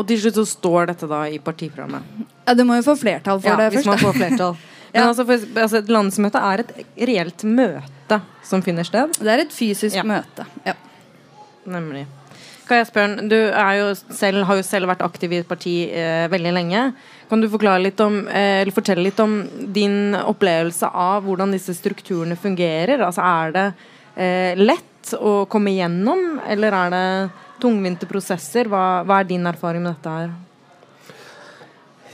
[0.00, 2.28] Og til slutt så står dette da i partiprogrammet.
[2.48, 3.90] Ja, Du må jo få flertall for Ja, det hvis først.
[3.92, 4.60] man får flertall.
[4.92, 5.08] Men Ja.
[5.08, 6.72] altså, for, altså, et landsmøte er et
[7.08, 9.12] reelt møte som finner sted.
[9.18, 10.02] Det er et fysisk Ja.
[10.02, 10.46] møte.
[10.66, 10.74] Ja.
[11.66, 12.06] Nemlig.
[12.68, 16.28] Kai Asbjørn, du er jo selv, har jo selv vært aktiv i et parti eh,
[16.28, 16.94] veldig lenge.
[17.28, 22.36] Kan du litt om, eh, eller fortelle litt om din opplevelse av hvordan disse strukturene
[22.36, 23.00] fungerer?
[23.00, 23.74] Altså, er det
[24.16, 28.68] eh, lett å komme igjennom, eller er det tungvinte prosesser?
[28.68, 30.30] Hva, hva er din erfaring med dette her?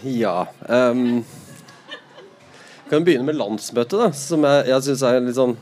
[0.04, 1.24] Ja ehm,
[2.88, 5.56] Kan begynne med landsmøtet, da, som jeg, jeg syns er litt sånn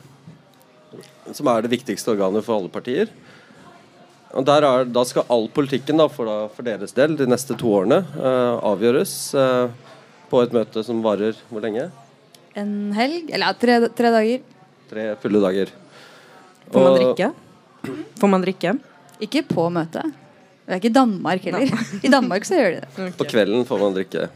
[1.34, 3.10] Som er det viktigste organet for alle partier.
[4.36, 7.56] Og der er, Da skal all politikken da, for, da, for deres del de neste
[7.58, 9.70] to årene uh, avgjøres uh,
[10.30, 11.88] på et møte som varer hvor lenge?
[12.56, 13.30] En helg?
[13.30, 14.46] Eller ja, tre, tre dager.
[14.90, 15.72] Tre fulle dager.
[16.72, 17.32] Får man Og- drikke?
[18.20, 18.72] Får man drikke?
[19.22, 20.14] Ikke på møtet.
[20.66, 21.70] Det er ikke i Danmark heller.
[22.02, 23.10] I Danmark så gjør de det.
[23.18, 24.26] På kvelden får man drikke.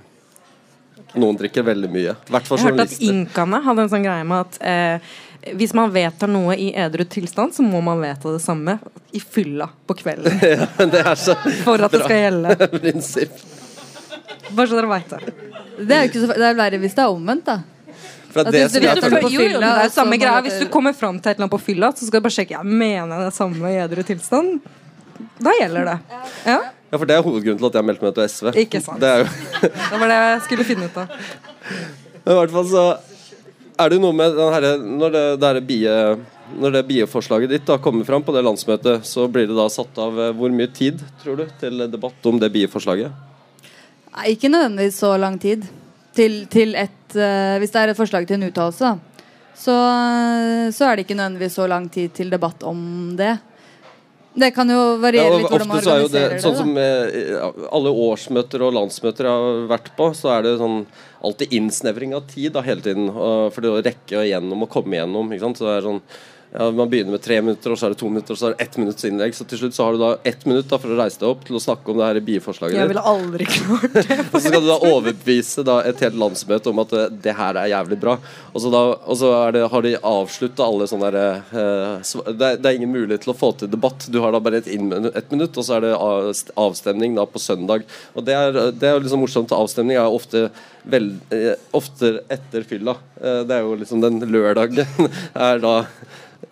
[1.19, 2.15] Noen drikker veldig mye.
[2.15, 5.13] I hvert fall Jeg hørte at inkaene hadde en sånn greie med at eh,
[5.57, 8.77] hvis man vedtar noe i edru tilstand, så må man vedta det samme
[9.17, 10.39] i fylla på kvelden.
[10.93, 12.57] det er så For at det skal gjelde.
[12.77, 13.43] prinsipp.
[14.51, 15.35] Bare så dere veit det.
[15.81, 17.61] Det er jo ikke så, det er verre hvis det er omvendt, da.
[18.31, 20.43] Fra det, det som jeg føler på Jo, jo, fylla, det er jo samme greia.
[20.47, 22.55] Hvis du kommer fram til et eller annet på fylla, så skal du bare sjekke
[22.59, 24.61] Jeg mener det samme i edru tilstand.
[25.41, 25.97] Da gjelder det.
[26.47, 28.51] Ja, Ja, for det er hovedgrunnen til at jeg meldte meg til SV.
[28.65, 29.01] Ikke sant.
[29.03, 29.31] Det er jo
[29.63, 31.15] Det var det jeg skulle finne ut av.
[32.25, 32.85] Men i hvert fall så
[33.81, 35.95] er det jo noe med den herre Når det, det bie
[36.59, 39.99] når det bieforslaget ditt da kommer fram på det landsmøtet, så blir det da satt
[40.03, 43.13] av eh, hvor mye tid, tror du, til debatt om det bieforslaget?
[44.11, 45.69] Nei, ikke nødvendigvis så lang tid.
[46.17, 48.89] Til, til et, uh, hvis det er et forslag til en uttalelse,
[49.55, 49.77] så,
[50.75, 52.81] så, er det ikke nødvendigvis så lang tid til debatt om
[53.17, 53.37] det.
[54.35, 56.43] Det kan jo variere litt hvordan man organiserer det.
[56.45, 57.39] Sånn som eh,
[57.75, 60.85] alle årsmøter og landsmøter jeg har vært på, så er det sånn
[61.27, 63.11] alltid innsnevring av tid da, hele tiden.
[63.11, 65.01] For det å rekke igjennom og komme
[65.43, 65.59] sant?
[65.59, 66.03] Så det er sånn
[66.53, 68.55] ja, Man begynner med tre minutter, og så er det to minutter, og så er
[68.57, 69.35] det ett minutts innlegg.
[69.39, 71.45] Så til slutt så har du da ett minutt da for å reise deg opp
[71.47, 72.81] til å snakke om det her bieforslaget ditt.
[72.81, 74.17] Jeg ville aldri klart det.
[74.33, 77.61] og så skal du da overbevise da et helt landsmøte om at det, det her
[77.61, 78.17] er jævlig bra.
[78.51, 82.73] Og så, da, og så det, har de avslutta alle sånne der, uh, det, det,
[82.73, 84.09] er ingen mulighet til å få til debatt.
[84.11, 85.95] Du har da bare et, ett minutt, og så er det
[86.59, 87.87] avstemning da på søndag.
[88.19, 89.55] Og det er, det er liksom morsomt.
[89.55, 90.49] Avstemning er ofte,
[90.83, 92.97] vel, uh, ofte etter fylla.
[93.23, 94.83] Uh, det er jo liksom den lørdagen
[95.51, 95.77] er da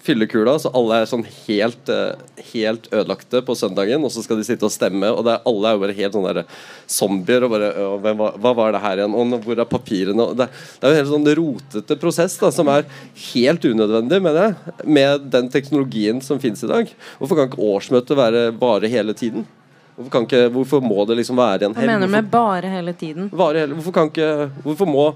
[0.05, 4.46] fyllekula, så alle er sånn helt, eh, helt ødelagte på søndagen, og så skal de
[4.46, 6.44] sitte og stemme, og er, alle er jo bare helt sånne der
[6.87, 7.44] zombier.
[7.44, 7.72] og bare,
[8.05, 9.16] hva, hva, var det her igjen?
[9.16, 10.29] Og hvor er papirene?
[10.38, 12.88] Det, det, er jo en helt sånn rotete prosess da, som er
[13.33, 16.92] helt unødvendig, mener jeg, med den teknologien som finnes i dag.
[17.18, 19.46] Hvorfor kan ikke årsmøtet være bare hele tiden?
[19.98, 21.83] Hvorfor, ikke, hvorfor, må det liksom være en helg?
[21.83, 23.33] Hva mener du med bare hele tiden?
[23.35, 25.09] Bare hvorfor, kan ikke, hvorfor må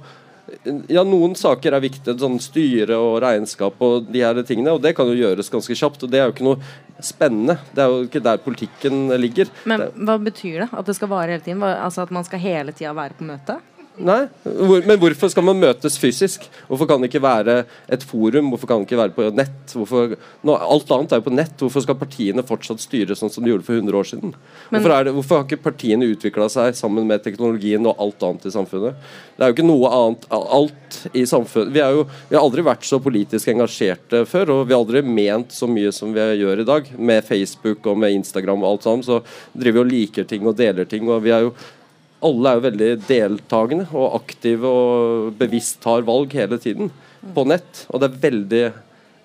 [0.93, 4.95] ja, noen saker er viktige, sånn styre og regnskap og de her tingene, og det
[4.99, 6.05] kan jo gjøres ganske kjapt.
[6.05, 7.59] og Det er jo ikke noe spennende.
[7.75, 9.51] Det er jo ikke der politikken ligger.
[9.69, 10.71] Men hva betyr det?
[10.73, 11.63] At det skal vare hele tiden?
[11.63, 13.59] Altså At man skal hele tida være på møte?
[14.01, 14.23] Nei,
[14.87, 16.47] men hvorfor skal man møtes fysisk?
[16.65, 17.57] Hvorfor kan det ikke være
[17.93, 18.49] et forum?
[18.49, 19.75] Hvorfor kan det ikke være på nett?
[19.77, 20.15] Hvorfor,
[20.49, 21.53] nå, alt annet er jo på nett.
[21.61, 24.33] Hvorfor skal partiene fortsatt styre sånn som de gjorde for 100 år siden?
[24.71, 28.55] Hvorfor, det, hvorfor har ikke partiene utvikla seg sammen med teknologien og alt annet i
[28.55, 29.13] samfunnet?
[29.37, 32.85] Det er jo ikke noe annet Alt i samfunnet Vi, jo, vi har aldri vært
[32.87, 36.69] så politisk engasjerte før, og vi har aldri ment så mye som vi gjør i
[36.69, 36.89] dag.
[36.97, 39.21] Med Facebook og med Instagram og alt sammen, så
[39.53, 41.05] driver vi og liker ting og deler ting.
[41.13, 41.55] og vi er jo
[42.23, 46.91] alle er jo veldig deltakende og aktive og bevisst tar valg hele tiden
[47.35, 47.85] på nett.
[47.91, 48.65] Og det er veldig,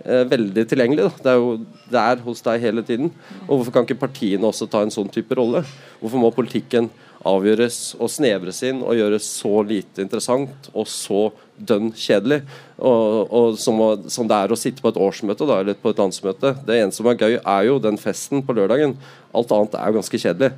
[0.05, 1.07] eh, veldig tilgjengelig.
[1.07, 1.23] Da.
[1.23, 3.11] Det er jo der hos deg hele tiden.
[3.47, 5.63] Og hvorfor kan ikke partiene også ta en sånn type rolle?
[6.01, 6.89] Hvorfor må politikken
[7.27, 12.43] avgjøres og snevres inn og gjøres så lite interessant og så dønn kjedelig?
[12.77, 16.01] Og, og som, som, det er å sitte på et årsmøte da, eller på et
[16.01, 16.55] landsmøte.
[16.65, 18.97] Det eneste som er gøy, er jo den festen på lørdagen.
[19.33, 20.53] Alt annet er jo ganske kjedelig.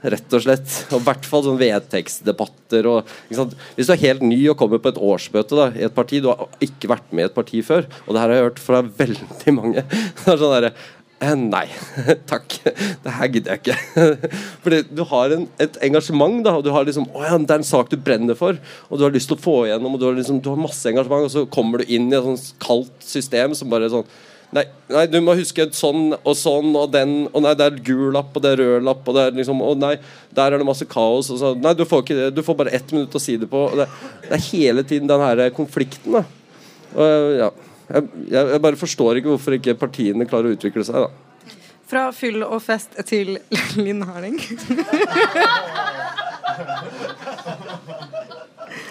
[0.00, 0.76] Rett og slett.
[0.90, 2.86] Og I hvert fall sånn vedtektsdebatter.
[2.88, 6.22] Og, Hvis du er helt ny og kommer på et årsmøte da, i et parti,
[6.22, 8.64] du har ikke vært med i et parti før, og det her har jeg hørt
[8.64, 9.84] fra veldig mange
[10.22, 11.66] det er sånn der, eh, Nei,
[12.30, 12.56] takk.
[13.04, 14.06] Det her gidder jeg ikke.
[14.64, 17.60] Fordi du har en, et engasjement, da, og du har liksom Å ja, det er
[17.60, 18.56] en sak du brenner for,
[18.88, 20.88] og du har lyst til å få igjennom, og du har, liksom, du har masse
[20.88, 24.08] engasjement, og så kommer du inn i et sånt kaldt system som bare sånn
[24.50, 28.10] Nei, nei, du må huske sånn og sånn og den Og nei, det er gul
[28.16, 29.94] lapp og det er rød lapp og det er liksom Og nei,
[30.34, 31.30] der er det masse kaos.
[31.30, 33.70] Og så, nei, du får, ikke, du får bare ett minutt å si det på.
[33.78, 33.86] Det,
[34.26, 36.18] det, er hele tiden den her konflikten.
[36.18, 36.26] da
[36.90, 37.06] og,
[37.38, 37.54] ja.
[37.94, 38.02] jeg,
[38.34, 41.06] jeg, bare forstår ikke hvorfor ikke partiene klarer å utvikle seg.
[41.06, 41.10] da
[41.90, 43.38] Fra fyll og fest til
[43.84, 44.38] Linn Herning.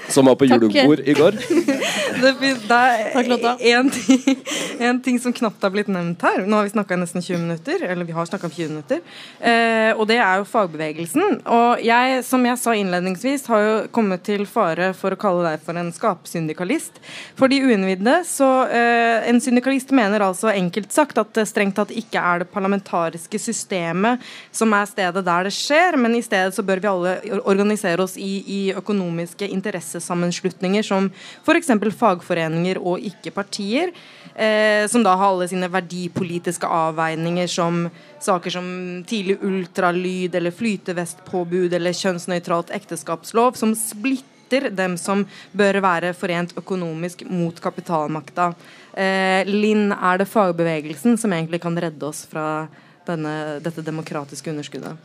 [0.09, 1.31] Som var på julebord i går.
[2.23, 2.33] det,
[2.69, 4.43] det er en ting,
[4.79, 6.43] en ting, som knapt har blitt nevnt her.
[6.47, 7.83] Nå har vi snakka nesten 20 minutter.
[7.85, 9.01] Eller vi har 20 minutter.
[9.39, 11.41] Eh, og det er jo fagbevegelsen.
[11.45, 15.63] Og jeg, som jeg sa innledningsvis, har jo kommet til fare for å kalle deg
[15.65, 17.01] for en skapsyndikalist.
[17.39, 21.91] For de uinnvidde så eh, En syndikalist mener altså enkelt sagt at det strengt tatt
[21.95, 24.23] ikke er det parlamentariske systemet
[24.55, 28.15] som er stedet der det skjer, men i stedet så bør vi alle organisere oss
[28.17, 31.09] i, i økonomiske interesser interessesammenslutninger som
[31.43, 31.71] f.eks.
[31.97, 33.91] fagforeninger og ikke-partier,
[34.35, 41.73] eh, som da har alle sine verdipolitiske avveininger som saker som tidlig ultralyd eller flytevestpåbud
[41.73, 48.53] eller kjønnsnøytralt ekteskapslov, som splitter dem som bør være forent økonomisk mot kapitalmakta.
[48.93, 52.67] Eh, Linn, er det fagbevegelsen som egentlig kan redde oss fra
[53.05, 54.97] denne, dette demokratiske underskuddet?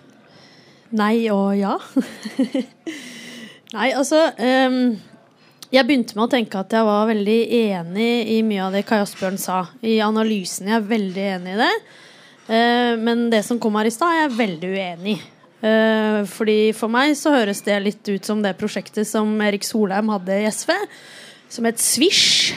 [0.95, 1.75] Nei og ja.
[3.75, 4.95] Nei, altså um,
[5.75, 9.01] Jeg begynte med å tenke at jeg var veldig enig i mye av det Kai
[9.03, 9.65] Asbjørn sa.
[9.83, 10.71] I analysen.
[10.71, 11.73] Jeg er veldig enig i det.
[12.47, 15.23] Uh, men det som kom her i stad, er jeg veldig uenig i.
[15.65, 20.13] Uh, fordi For meg så høres det litt ut som det prosjektet som Erik Solheim
[20.13, 20.75] hadde i SV,
[21.57, 22.53] som het Swish.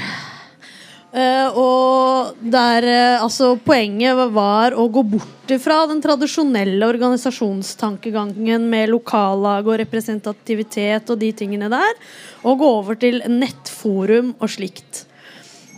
[1.17, 8.91] Eh, og der uh, altså poenget var å gå bort fra den tradisjonelle organisasjonstankegangen med
[8.91, 11.97] lokallag og representativitet og de tingene der,
[12.45, 15.05] og gå over til nettforum og slikt.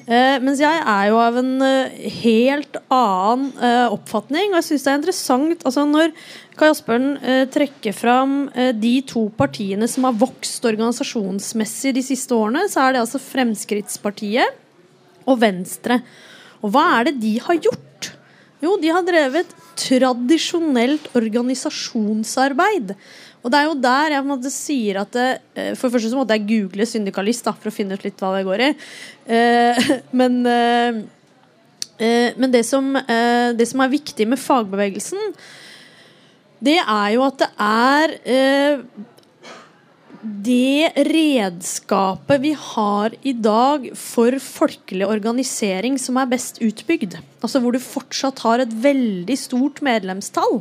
[0.10, 1.56] Uh, mens jeg er jo av en
[2.20, 3.52] helt annen
[3.96, 6.16] oppfatning, og jeg syns det er interessant altså Når
[6.60, 7.12] Kai Asbjørn
[7.54, 8.40] trekker fram
[8.76, 14.66] de to partiene som har vokst organisasjonsmessig de siste årene, så er det altså Fremskrittspartiet
[15.30, 16.02] og Venstre.
[16.64, 18.12] Og hva er det de har gjort?
[18.60, 22.92] Jo, de har drevet tradisjonelt organisasjonsarbeid.
[23.40, 26.20] Og det er jo der jeg måte sier at det, eh, For det første så
[26.20, 28.70] måtte jeg google syndikalist da, for å finne ut litt hva det går i.
[29.38, 31.00] Eh, men eh,
[32.04, 35.32] eh, men det som, eh, det som er viktig med fagbevegelsen,
[36.60, 38.84] det er jo at det er eh,
[40.22, 47.16] det redskapet vi har i dag for folkelig organisering som er best utbygd.
[47.40, 50.60] Altså hvor du fortsatt har et veldig stort medlemstall.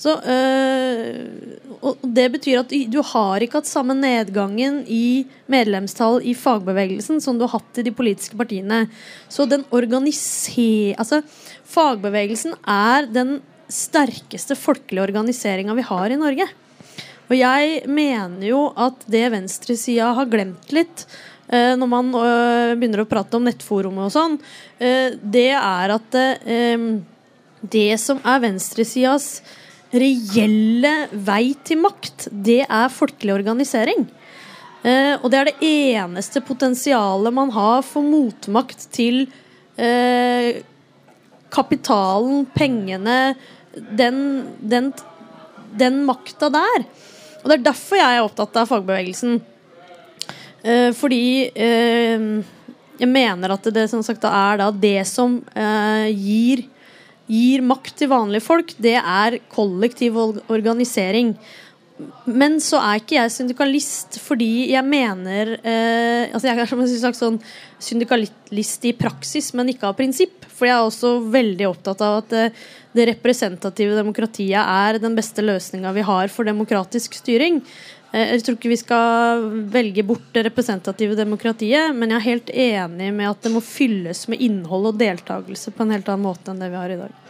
[0.00, 6.32] Så, øh, og Det betyr at du har ikke hatt samme nedgangen i medlemstall i
[6.32, 8.86] fagbevegelsen som du har hatt i de politiske partiene.
[9.28, 10.96] Så den organiser...
[10.96, 11.20] Altså,
[11.68, 13.38] fagbevegelsen er den
[13.70, 16.48] sterkeste folkelige organiseringa vi har i Norge.
[17.30, 21.04] Og jeg mener jo at det venstresida har glemt litt
[21.46, 24.36] eh, når man øh, begynner å prate om nettforumet og sånn,
[24.82, 26.86] eh, det er at eh,
[27.60, 29.28] det som er venstresidas
[29.90, 34.06] reelle vei til makt, det er folkelig organisering.
[34.82, 39.26] Eh, og det er det eneste potensialet man har for motmakt til
[39.76, 40.62] eh,
[41.52, 43.34] kapitalen, pengene,
[43.74, 44.20] den,
[44.62, 44.92] den,
[45.78, 46.86] den makta der.
[47.40, 49.38] Og det er derfor jeg er opptatt av fagbevegelsen.
[50.60, 51.22] Eh, fordi
[51.54, 52.26] eh,
[53.00, 56.66] jeg mener at det som sagt er da det som eh, gir,
[57.30, 61.34] gir makt til vanlige folk, det er kollektiv organisering.
[62.24, 67.16] Men så er ikke jeg syndikalist fordi jeg mener eh, altså Jeg er som en
[67.18, 67.40] sånn
[67.80, 70.46] syndikalist i praksis, men ikke av prinsipp.
[70.48, 72.62] For jeg er også veldig opptatt av at eh,
[72.96, 77.60] det representative demokratiet er den beste løsninga vi har for demokratisk styring.
[78.12, 82.50] Eh, Jeg tror ikke vi skal velge bort det representative demokratiet, men jeg er helt
[82.50, 86.50] enig med at det må fylles med innhold og deltakelse på en helt annen måte
[86.50, 87.29] enn det vi har i dag.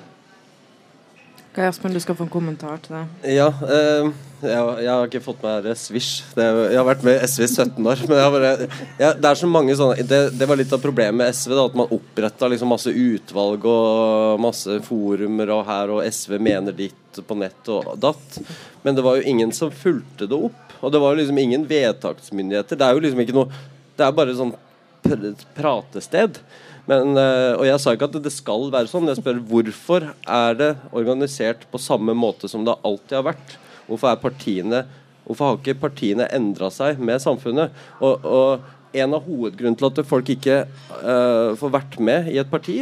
[1.51, 3.33] Kai Aspen, du skal få en kommentar til det.
[3.35, 6.21] Ja, eh, jeg, jeg har ikke fått med meg Swish.
[6.39, 8.05] Jeg har vært med SV i 17 år.
[8.07, 8.53] Men jeg bare,
[9.01, 11.57] ja, det er så mange sånne det, det var litt av problemet med SV.
[11.59, 16.77] Da, at man oppretta liksom masse utvalg og masse forumer og her, og SV mener
[16.85, 18.41] ditt på nett og datt.
[18.87, 20.79] Men det var jo ingen som fulgte det opp.
[20.81, 22.79] Og det var jo liksom ingen vedtaksmyndigheter.
[22.79, 23.63] Det er jo liksom ikke noe
[23.99, 24.55] Det er bare sånn
[25.03, 26.39] pr pratested.
[26.91, 29.07] Men, eh, og jeg sa ikke at det skal være sånn.
[29.11, 33.59] Jeg spør hvorfor er det organisert på samme måte som det alltid har vært?
[33.87, 34.87] Hvorfor partiene
[35.31, 37.71] Hvorfor har ikke partiene endra seg med samfunnet?
[38.03, 42.51] Og, og en av hovedgrunnene til at folk ikke uh, får vært med i et
[42.51, 42.81] parti,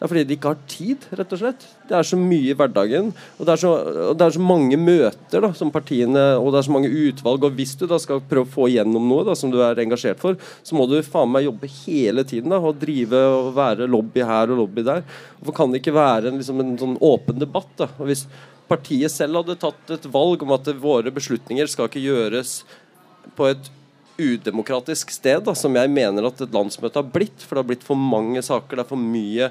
[0.00, 1.64] det er fordi de ikke har tid, rett og slett.
[1.84, 3.10] Det er så mye i hverdagen.
[3.36, 3.72] Og det er så,
[4.16, 7.42] det er så mange møter da, som partiene Og det er så mange utvalg.
[7.44, 10.22] Og hvis du da skal prøve å få igjennom noe da, som du er engasjert
[10.22, 14.24] for, så må du faen meg jobbe hele tiden da, og drive og være lobby
[14.24, 15.02] her og lobby der.
[15.36, 17.68] Hvorfor kan det ikke være en, liksom, en sånn åpen debatt?
[17.82, 17.90] da?
[18.00, 18.22] Og hvis
[18.70, 22.62] partiet selv hadde tatt et valg om at våre beslutninger skal ikke gjøres
[23.36, 23.68] på et
[24.16, 27.44] udemokratisk sted, da, som jeg mener at et landsmøte har blitt.
[27.44, 29.50] For det har blitt for mange saker, det er for mye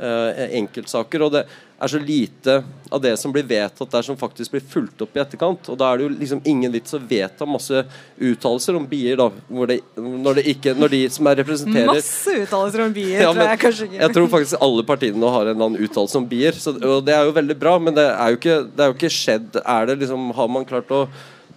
[0.00, 1.22] enkeltsaker.
[1.26, 1.44] Og det
[1.80, 2.56] er så lite
[2.92, 5.70] av det som blir vedtatt der, som faktisk blir fulgt opp i etterkant.
[5.72, 7.84] Og da er det jo liksom ingen vits å vedta masse
[8.20, 9.30] uttalelser om bier, da,
[9.70, 13.48] det, når, det ikke, når de som er representerer Masse uttalelser om bier, Ja, tror
[13.48, 14.00] jeg kanskje ikke.
[14.02, 16.56] jeg tror faktisk alle partiene nå har en eller annen uttalelse om bier.
[16.60, 18.98] Så, og det er jo veldig bra, men det er jo ikke, det er jo
[18.98, 19.60] ikke skjedd.
[19.64, 21.06] Er det liksom, har man klart å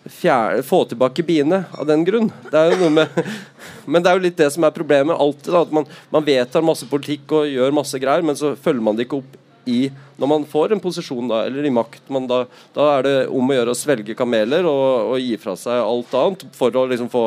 [0.06, 2.30] fjerne, få tilbake biene av den grunn?
[2.50, 3.22] Det er jo noe med
[3.92, 5.50] Men det er jo litt det som er problemet alltid.
[5.52, 8.96] Da, at man, man vedtar masse politikk og gjør masse greier, men så følger man
[8.96, 9.88] det ikke opp i
[10.20, 12.08] når man får en posisjon da, eller i makt.
[12.30, 12.40] Da,
[12.76, 16.16] da er det om å gjøre å svelge kameler og, og gi fra seg alt
[16.20, 17.26] annet for å liksom få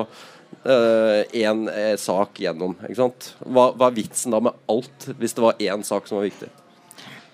[0.66, 2.74] én eh, sak gjennom.
[2.86, 3.28] Ikke sant?
[3.44, 6.48] Hva, hva er vitsen da med alt, hvis det var én sak som var viktig?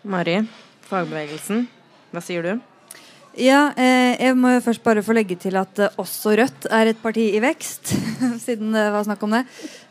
[0.03, 0.41] Mari,
[0.89, 1.67] fagbevegelsen,
[2.13, 2.72] hva sier du?
[3.41, 6.91] Ja, eh, jeg må jo først bare få legge til at eh, også Rødt er
[6.91, 7.95] et parti i vekst,
[8.45, 9.47] siden det var snakk om det.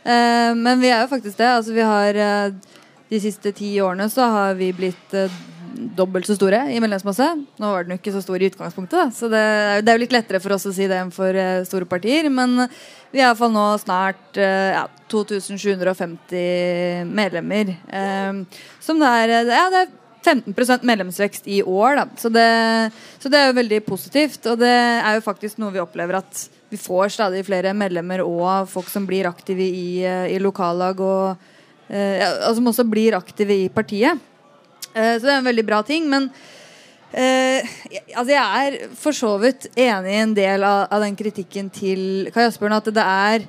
[0.05, 1.47] Eh, men vi er jo faktisk det.
[1.49, 2.13] Altså, vi har
[3.11, 5.11] De siste ti årene så har vi blitt
[5.97, 7.25] dobbelt så store i medlemsmasse.
[7.59, 9.11] Nå var den jo ikke så stor i utgangspunktet, da.
[9.11, 11.35] så det er, det er jo litt lettere for oss å si det enn for
[11.67, 12.29] store partier.
[12.31, 12.69] Men
[13.11, 17.75] vi er iallfall nå snart ja, 2750 medlemmer.
[18.79, 19.91] Som det er, ja, det er
[20.25, 22.01] 15% medlemsvekst i år.
[22.01, 22.07] Da.
[22.17, 22.47] Så, det,
[23.19, 24.45] så det er jo veldig positivt.
[24.51, 28.69] Og det er jo faktisk noe vi opplever at vi får stadig flere medlemmer og
[28.71, 31.47] folk som blir aktive i, i lokallag og
[31.91, 34.21] uh, som også blir aktive i partiet.
[34.93, 36.07] Eh, så det er en veldig bra ting.
[36.11, 36.29] Men
[37.11, 37.67] eh,
[38.15, 42.31] altså jeg er for så vidt enig i en del av, av den kritikken til
[42.35, 43.47] Kai Asbjørn at det er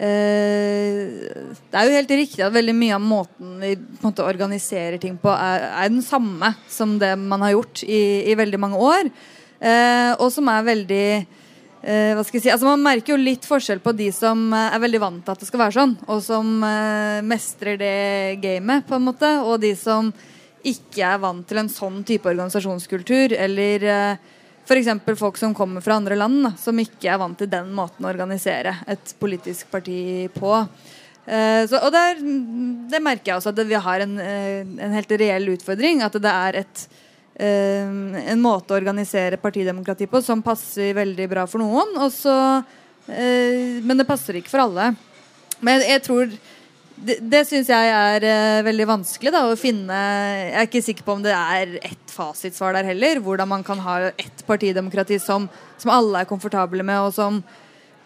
[0.00, 5.28] det er jo helt riktig at veldig mye av måten vi måte, organiserer ting på,
[5.28, 8.00] er, er, den samme som det man har gjort i,
[8.32, 9.10] i veldig mange år.
[10.16, 11.04] og som er veldig
[11.82, 14.74] eh, hva skal jeg si, altså Man merker jo litt forskjell på de som eh,
[14.74, 18.86] er veldig vant til at det skal være sånn, og som eh, mestrer det gamet,
[18.88, 20.12] på en måte, og de som
[20.66, 24.36] ikke er vant til en sånn type organisasjonskultur, eller eh,
[24.70, 25.18] f.eks.
[25.18, 28.76] folk som kommer fra andre land, som ikke er vant til den måten å organisere
[28.90, 30.54] et politisk parti på.
[31.26, 32.22] Eh, så, og der,
[32.90, 36.04] det merker jeg også at vi har en, eh, en helt reell utfordring.
[36.06, 36.90] At det er et
[37.40, 37.86] Eh,
[38.28, 41.94] en måte å organisere partidemokrati på som passer veldig bra for noen.
[42.04, 42.34] Også,
[43.08, 44.90] men det passer ikke for alle.
[45.64, 46.34] Men jeg tror
[47.06, 51.06] det, det syns jeg er uh, veldig vanskelig da, å finne Jeg er ikke sikker
[51.06, 53.22] på om det er ett fasitsvar der heller.
[53.24, 55.48] Hvordan man kan ha ett partidemokrati som,
[55.80, 57.40] som alle er komfortable med, og som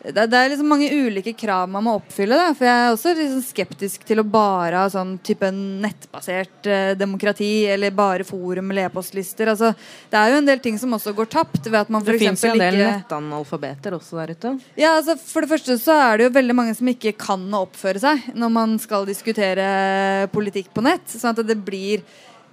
[0.05, 2.37] det, det, er liksom mange ulike krav man må oppfylle.
[2.37, 2.51] Da.
[2.57, 7.65] For jeg er også liksom skeptisk til å bare ha sånn type nettbasert eh, demokrati
[7.73, 9.49] eller bare forum eller e-postlister.
[9.55, 9.73] Altså,
[10.13, 11.63] det er jo en del ting som også går tapt.
[11.71, 12.91] ved at man Det fins jo en del ikke...
[12.99, 14.55] nettanalfabeter også der ute.
[14.77, 17.65] Ja, altså For det første så er det jo veldig mange som ikke kan å
[17.65, 21.09] oppføre seg når man skal diskutere politikk på nett.
[21.09, 22.05] Sånn at det blir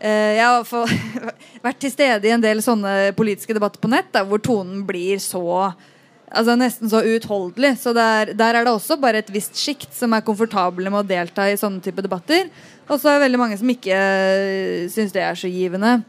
[0.01, 0.93] Uh, jeg har
[1.67, 5.21] vært til stede i en del sånne politiske debatter på nett da, hvor tonen blir
[5.21, 5.43] så
[6.31, 7.75] altså nesten så uutholdelig.
[7.81, 11.07] Så der, der, er det også bare et visst sjikt som er komfortable med å
[11.07, 12.49] delta i sånne type debatter.
[12.87, 15.99] Og så er det veldig mange som ikke uh, syns det er så givende.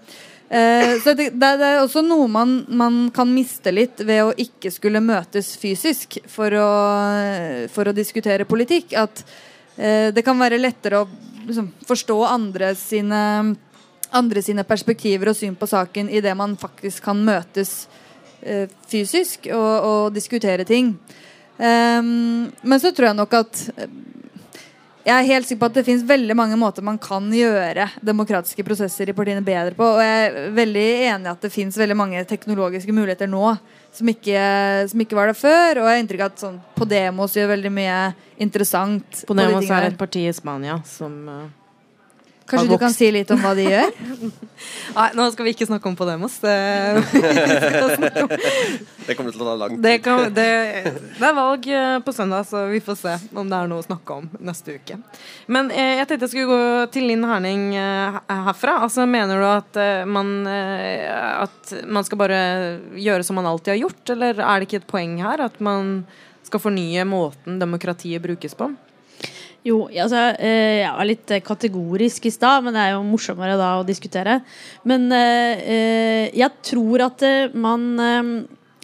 [0.53, 4.69] Eh, så det, det, er også noe man, man, kan miste litt ved å ikke
[4.75, 6.73] skulle møtes fysisk for å,
[7.73, 8.93] for å diskutere politikk.
[9.01, 9.23] At
[9.79, 11.09] eh, det kan være lettere å
[11.47, 13.23] liksom, forstå andre sine,
[14.13, 18.02] andre sine perspektiver og syn på saken idet man faktisk kan møtes Eh,
[18.91, 20.97] fysisk og, og, diskutere ting.
[21.59, 23.91] Um, men så tror jeg nok at eh,
[25.03, 28.65] jeg er helt sikker på at det finnes veldig mange måter man kan gjøre demokratiske
[28.67, 29.87] prosesser i partiene bedre på.
[29.97, 33.57] Og jeg er veldig enig i at det finnes veldig mange teknologiske muligheter nå
[33.93, 34.45] som ikke,
[34.91, 35.83] som ikke var der før.
[35.83, 37.99] Og jeg har inntrykk av at sånn, Podemos gjør veldig mye
[38.47, 39.25] interessant.
[39.29, 41.43] Podemos er et parti i Spania som uh
[42.47, 43.93] Kanskje du kan si litt om hva de gjør?
[44.97, 46.35] Nei, nå skal vi ikke snakke om Podemos.
[46.43, 46.53] Det,
[49.07, 49.83] det kommer til å ta lang tid.
[49.85, 50.49] Det, kan, det,
[51.17, 53.87] det, er valg eh, på søndag, så vi får se om det er noe å
[53.87, 54.99] snakke om neste uke.
[55.53, 58.79] Men eh, jeg tenkte jeg skulle gå til Linn Herning eh, herfra.
[58.87, 62.41] Altså, mener du at man, at man skal bare
[63.01, 66.03] gjøre som man alltid har gjort, eller er det ikke et poeng her at man
[66.47, 68.73] skal fornye måten demokratiet brukes på?
[69.63, 73.59] Jo, altså, eh, jeg var litt eh, kategorisk i stad, men det er jo morsommere
[73.61, 74.41] da å diskutere.
[74.89, 77.23] Men eh, jeg tror at
[77.55, 77.87] man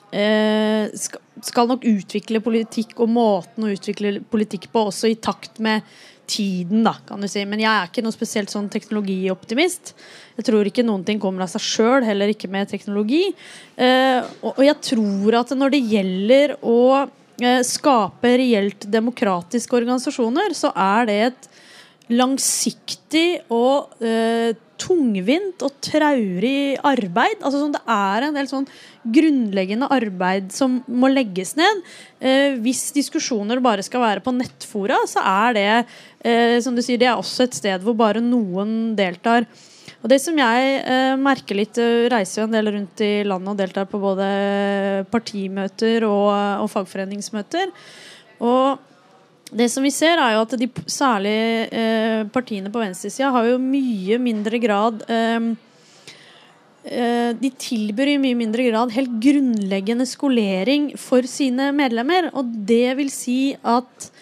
[0.08, 5.84] skal nok utvikle politikk og måten å utvikle politikk på også i takt med
[6.28, 7.42] tiden, da, kan du si.
[7.48, 9.92] Men jeg er ikke noe spesielt sånn teknologioptimist.
[10.38, 13.34] Jeg tror ikke noen ting kommer av seg sjøl, heller ikke med teknologi.
[13.76, 16.78] og jeg tror at når det gjelder å
[17.66, 21.48] skape reelt demokratiske organisasjoner, så er det et
[22.08, 27.40] langsiktig og eh, tungvint og traurig arbeid.
[27.42, 28.68] Altså sånn, Det er en del sånn
[29.04, 31.82] grunnleggende arbeid som må legges ned.
[32.20, 35.70] Eh, hvis diskusjoner bare skal være på nettfora, så er det
[36.24, 39.48] eh, som du sier, det er også et sted hvor bare noen deltar.
[39.98, 43.50] Og det som jeg eh, merker litt, eh, reiser jo en del rundt i landet
[43.50, 44.26] og deltar på både
[45.10, 46.28] partimøter og,
[46.62, 47.72] og fagforeningsmøter.
[48.46, 48.78] Og
[49.58, 51.38] det som vi ser, er jo at de særlig
[51.74, 55.48] eh, partiene på venstresida har jo mye mindre grad eh,
[56.84, 62.30] eh, de tilbyr i mye mindre grad helt grunnleggende skolering for sine medlemmer.
[62.38, 64.17] Og det vil si at Eh,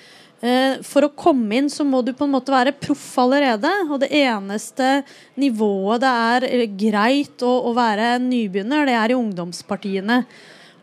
[0.85, 3.71] for å komme inn så må du på en måte være proff allerede.
[3.89, 5.01] Og det eneste
[5.41, 10.21] nivået det er eh, greit å, å være nybegynner, det er i ungdomspartiene.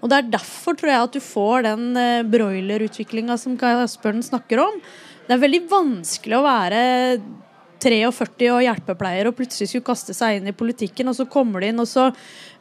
[0.04, 4.20] Og det er derfor tror jeg at du får den uh, broilerutviklinga som Kai Asbjørn
[4.26, 4.82] snakker om.
[5.24, 6.82] Det er veldig vanskelig å være
[7.84, 11.72] 43 og hjelpepleier og plutselig skulle kaste seg inn i politikken, og så kommer de
[11.72, 12.10] inn, og så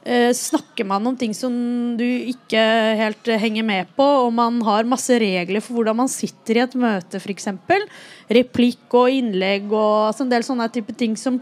[0.04, 1.52] eh, snakker man om ting som
[1.98, 2.62] du ikke
[2.98, 6.78] helt henger med på, og man har masse regler for hvordan man sitter i et
[6.78, 7.50] møte, f.eks.
[8.32, 11.40] Replikk og innlegg og altså, en del sånne type ting som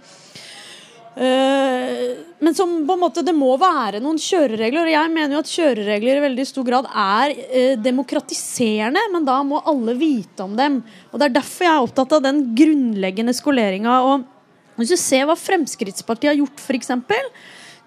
[1.16, 4.88] eh, men som på en måte det må være noen kjøreregler.
[4.88, 9.38] Og jeg mener jo at kjøreregler i veldig stor grad er eh, demokratiserende, men da
[9.44, 10.80] må alle vite om dem.
[11.12, 14.00] Og Det er derfor jeg er opptatt av den grunnleggende skoleringa.
[14.08, 16.94] Og hvis du ser hva Fremskrittspartiet har gjort, f.eks.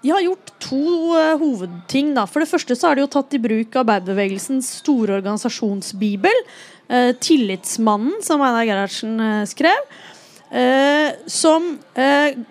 [0.04, 0.84] De har gjort to
[1.16, 2.12] uh, hovedting.
[2.16, 2.26] Da.
[2.28, 6.40] For det første så har de jo tatt i bruk arbeiderbevegelsens store organisasjonsbibel.
[6.90, 9.94] Uh, 'Tillitsmannen', som Einar Gerhardsen uh, skrev.
[11.26, 11.64] Som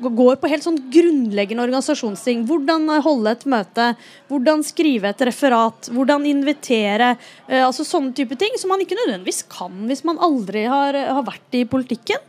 [0.03, 2.41] går på helt sånn grunnleggende organisasjonsting.
[2.49, 3.85] Hvordan holde et møte,
[4.27, 7.13] hvordan skrive et referat, hvordan invitere.
[7.61, 11.55] Altså Sånne type ting som man ikke nødvendigvis kan hvis man aldri har, har vært
[11.55, 12.19] i politikken.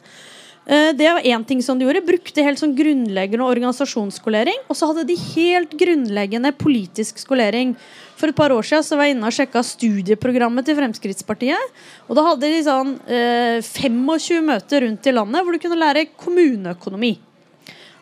[0.64, 2.00] Det var én ting som de gjorde.
[2.06, 4.62] Brukte helt sånn grunnleggende organisasjonsskolering.
[4.72, 7.74] Og så hadde de helt grunnleggende politisk skolering.
[8.16, 11.76] For et par år siden så var jeg inne og sjekka studieprogrammet til Fremskrittspartiet.
[12.08, 16.08] Og da hadde de sånn eh, 25 møter rundt i landet hvor du kunne lære
[16.14, 17.12] kommuneøkonomi.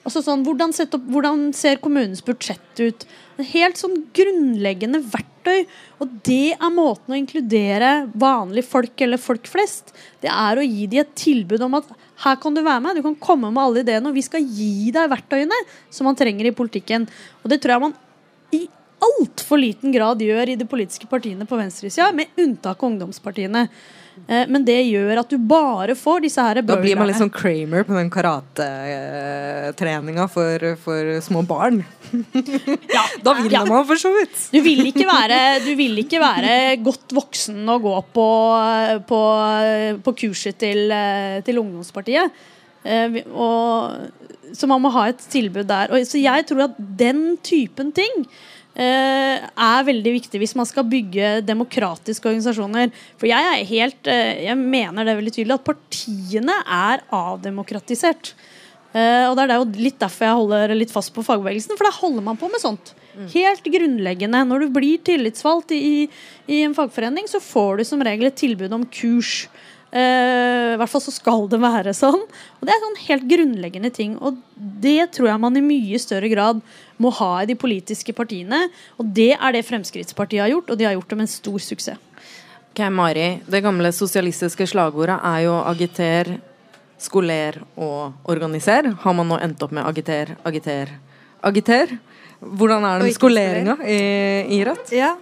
[0.02, 3.04] Altså sånn, hvordan, opp, hvordan ser kommunens budsjett ut?
[3.52, 5.68] Helt sånn grunnleggende verktøy.
[6.02, 9.94] Og det er måten å inkludere vanlige folk eller folk flest.
[10.22, 13.04] Det er å gi dem et tilbud om at her kan du være med, du
[13.04, 15.58] kan komme med alle ideene, og vi skal gi deg verktøyene
[15.90, 17.08] som man trenger i politikken.
[17.42, 17.96] Og det tror jeg man
[18.54, 18.62] i
[19.02, 23.66] altfor liten grad gjør i de politiske partiene på venstresida, med unntak av ungdomspartiene.
[24.28, 27.30] Eh, men det gjør at du bare får disse her Da blir man litt sånn
[27.32, 31.84] Kramer på den karatetreninga for, for, små barn.
[32.92, 33.64] Ja, da vinner ja.
[33.64, 34.36] man for så vidt.
[34.52, 38.26] Du vil, være, du vil ikke være godt voksen og gå på,
[39.08, 39.20] på,
[40.04, 40.92] på kurset til,
[41.46, 42.28] til Ungdomspartiet.
[42.82, 44.10] Eh, og,
[44.52, 45.92] så man må ha et tilbud der.
[45.92, 48.26] Og, så jeg tror at den typen ting
[48.80, 52.88] er veldig viktig hvis man skal bygge demokratiske organisasjoner.
[53.20, 58.32] For jeg er helt uh, Jeg mener det veldig tydelig at partiene er avdemokratisert.
[58.92, 61.94] Uh, og det er jo litt derfor jeg holder litt fast på fagbevegelsen, for da
[61.96, 62.94] holder man på med sånt.
[63.12, 63.28] Mm.
[63.34, 64.40] Helt grunnleggende.
[64.48, 66.08] Når du blir tillitsvalgt i,
[66.46, 69.46] i, en fagforening, så får du som regel et tilbud om kurs.
[69.92, 72.22] I hvert fall så skal det være sånn.
[72.24, 74.14] Og det er sånn helt grunnleggende ting.
[74.24, 76.62] Og det tror jeg man i mye større grad
[77.02, 78.64] må ha i de politiske partiene.
[78.96, 81.60] Og det er det Fremskrittspartiet har gjort, og de har gjort det med en stor
[81.60, 82.00] suksess.
[82.72, 83.26] Ok, Mari.
[83.44, 86.40] Det gamle sosialistiske slagordet er jo 'agiter',
[86.98, 88.94] 'skoler' og 'organiser'.
[89.02, 90.88] Har man nå endt opp med 'agiter', 'agiter',
[91.44, 91.98] 'agiter'?
[92.40, 93.98] Hvordan er den skoleringa i,
[94.56, 94.90] i Rødt?
[94.90, 95.16] Ja,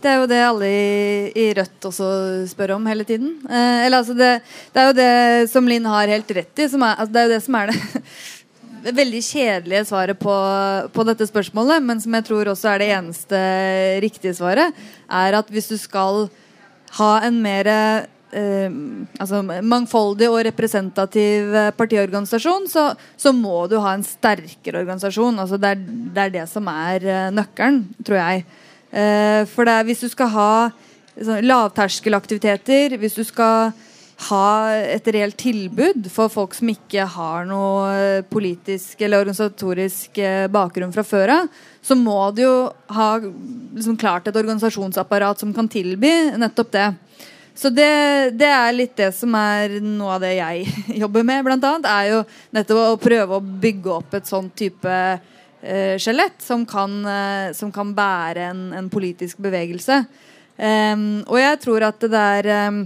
[0.00, 2.10] det er jo det alle i, i Rødt også
[2.50, 3.34] spør om hele tiden.
[3.46, 4.32] Eh, eller altså det,
[4.72, 5.14] det, er jo det
[5.52, 6.68] som Linn har helt rett i.
[6.68, 10.36] Er, altså det er jo det som er det veldig kjedelige svaret på,
[10.94, 13.42] på, dette spørsmålet, men som jeg tror også er det eneste
[14.04, 14.80] riktige svaret,
[15.10, 16.30] er at hvis du skal
[16.96, 18.72] ha en mer eh,
[19.20, 22.88] altså mangfoldig og representativ partiorganisasjon, så,
[23.20, 25.44] så, må du ha en sterkere organisasjon.
[25.44, 28.48] Altså det, er, det, er, det som er eh, nøkkelen, tror jeg.
[28.90, 30.52] Eh, for er, hvis du skal ha
[31.20, 33.72] lavterskelaktiviteter, hvis du skal
[34.28, 40.92] ha et reelt tilbud for folk som ikke har noe politisk eller organisatorisk eh, bakgrunn
[40.92, 42.56] fra før av, så må du jo
[42.92, 46.88] ha liksom, klart et organisasjonsapparat som kan tilby nettopp det.
[47.56, 50.68] Så det, det, er litt det som er noe av det jeg
[51.02, 51.88] jobber med, annet.
[51.88, 52.22] Er jo
[52.56, 54.94] nettopp å prøve å bygge opp et sånn type
[55.60, 60.04] skjelett som, uh, som, kan bære en, en politisk bevegelse.
[60.60, 62.82] Um, og jeg tror at det er um,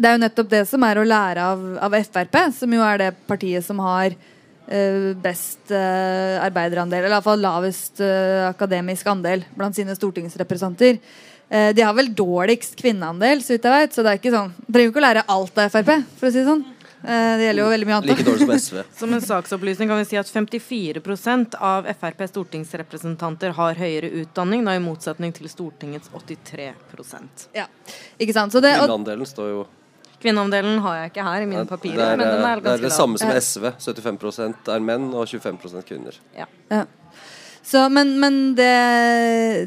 [0.00, 3.00] det er jo nettopp det som er å lære av, av Frp, som jo er
[3.02, 9.76] det partiet som har uh, best uh, arbeiderandel, eller iallfall lavest uh, akademisk andel blant
[9.76, 11.00] sine stortingsrepresentanter.
[11.50, 14.92] de har vel dårligst kvinneandel, så vidt jeg vet, så det er ikke sånn Trenger
[14.92, 15.90] ikke å lære alt av Frp,
[16.20, 16.62] for å si det sånn.
[17.02, 18.10] Det gjelder jo veldig mye annet.
[18.10, 18.78] Like dårlig som SV.
[19.00, 24.76] Som en saksopplysning kan vi si at 54% av Frp stortingsrepresentanter har høyere utdanning, da
[24.76, 27.66] i motsetning til Stortingets 83% Ja,
[28.20, 28.52] ikke sant?
[28.52, 29.66] Så det, og, Kvinneandelen står jo
[30.20, 31.96] Kvinneandelen har jeg ikke her i mine papirer.
[31.96, 33.70] Det er, men den er, det, er det samme som SV.
[33.80, 36.18] 75% er menn og 25 kvinner.
[36.36, 36.44] Ja.
[36.68, 36.82] ja.
[37.62, 38.74] Så, men, men det,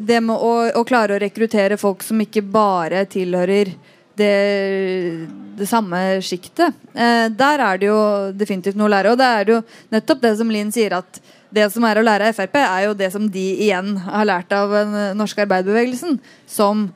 [0.06, 3.74] det, med å, å, klare å rekruttere folk som ikke bare tilhører
[4.20, 8.00] det, det samme sjiktet, eh, der er det jo
[8.38, 9.14] definitivt noe å lære.
[9.14, 9.62] Og det er jo
[9.94, 11.22] nettopp det som Linn sier, at
[11.54, 14.54] det som er å lære av Frp, er jo det som de igjen har lært
[14.56, 16.20] av den norske arbeiderbevegelsen.
[16.50, 16.88] Som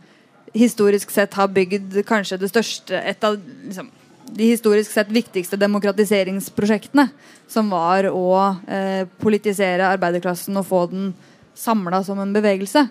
[0.57, 3.91] historisk sett har bygd kanskje det største Et av liksom,
[4.27, 7.09] de historisk sett viktigste demokratiseringsprosjektene.
[7.49, 8.27] Som var å
[8.67, 11.11] eh, politisere arbeiderklassen og få den
[11.57, 12.87] samla som en bevegelse.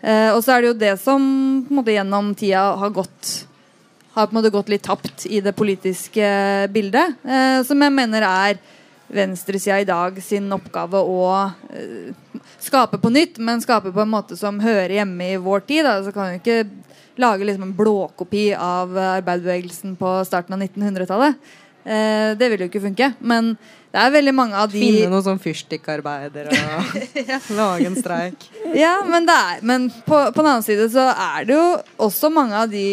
[0.00, 1.22] Eh, og så er det jo det som
[1.68, 3.49] måte, gjennom tida har gått
[4.14, 6.26] har på en måte gått litt tapt i det politiske
[6.74, 7.16] bildet.
[7.24, 8.60] Eh, som jeg mener er
[9.10, 11.22] venstresida i dag sin oppgave å
[11.74, 12.10] eh,
[12.62, 15.86] skape på nytt, men skape på en måte som hører hjemme i vår tid.
[15.86, 15.98] Da.
[16.04, 21.50] Så kan vi ikke lage liksom en blåkopi av arbeiderbevegelsen på starten av 1900-tallet.
[21.84, 23.12] Eh, det vil jo ikke funke.
[23.20, 23.54] Men
[23.90, 26.92] det er veldig mange av de Finne noen sånn fyrstikkarbeider og
[27.58, 28.46] lage en streik.
[28.76, 31.66] Ja, men, er, men på, på den annen side så er det jo
[32.06, 32.86] også mange av de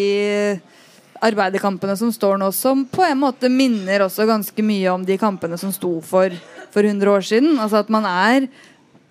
[1.24, 5.58] arbeiderkampene som står nå, som på en måte minner også ganske mye om de kampene
[5.58, 6.36] som sto for
[6.78, 7.60] for 100 år siden.
[7.60, 8.48] Altså at man er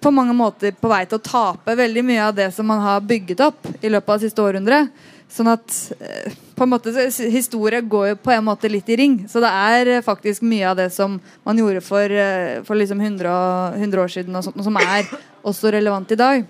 [0.00, 3.04] på mange måter på vei til å tape veldig mye av det som man har
[3.04, 4.90] bygget opp i løpet av det siste århundret.
[5.32, 6.92] Sånn at eh, på en måte,
[7.32, 9.16] Historie går jo på en måte litt i ring.
[9.28, 13.02] Så det er eh, faktisk mye av det som man gjorde for, eh, for liksom
[13.02, 13.32] 100,
[13.80, 15.10] 100, år siden, og sånt, som er
[15.42, 16.46] også relevant i dag.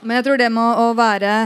[0.00, 1.36] Men jeg tror det med å være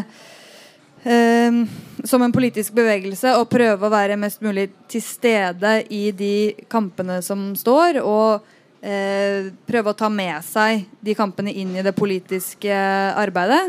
[1.05, 1.63] eh,
[2.05, 6.37] som en politisk bevegelse og prøve å være mest mulig til stede i de
[6.73, 8.45] kampene som står, og
[8.85, 12.75] eh, prøve å ta med seg de kampene inn i det politiske
[13.15, 13.69] arbeidet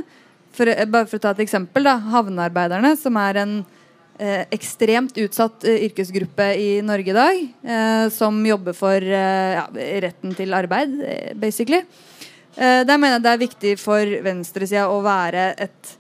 [0.56, 3.56] for, eh, bare for å ta et eksempel, da, Havnearbeiderne, som er en
[4.20, 7.44] eh, ekstremt utsatt eh, yrkesgruppe i Norge i dag.
[7.76, 9.68] Eh, som jobber for ja,
[10.06, 10.98] retten til arbeid,
[11.40, 11.84] basically.
[12.56, 15.96] der mener jeg det er viktig for venstresida å være et,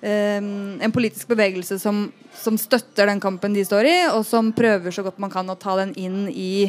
[0.00, 2.04] en politisk bevegelse som,
[2.38, 5.56] som, støtter den kampen de står i, og som prøver så godt man kan å
[5.58, 6.68] ta den inn i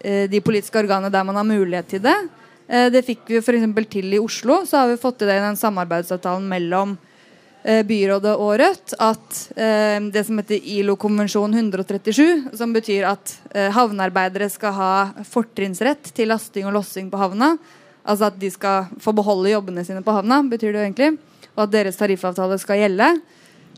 [0.00, 2.14] de politiske organene der man har mulighet til det.
[2.70, 3.66] Eh, det fikk vi f.eks.
[3.90, 4.62] til i Oslo.
[4.66, 6.94] Så har vi fått til det i den samarbeidsavtalen mellom
[7.64, 13.34] eh, byrådet og Rødt at eh, det som heter ILO-konvensjon 137, som betyr at
[13.74, 14.92] havnearbeidere skal ha
[15.26, 17.56] fortrinnsrett til lasting og lossing på havna.
[18.06, 21.10] Altså at de skal få beholde jobbene sine på havna, betyr det jo egentlig.
[21.56, 23.08] Og at deres tariffavtale skal gjelde.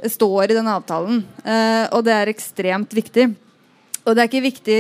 [0.03, 1.23] Står i den avtalen.
[1.95, 3.29] og det er ekstremt viktig.
[4.03, 4.79] Og det er ikke viktig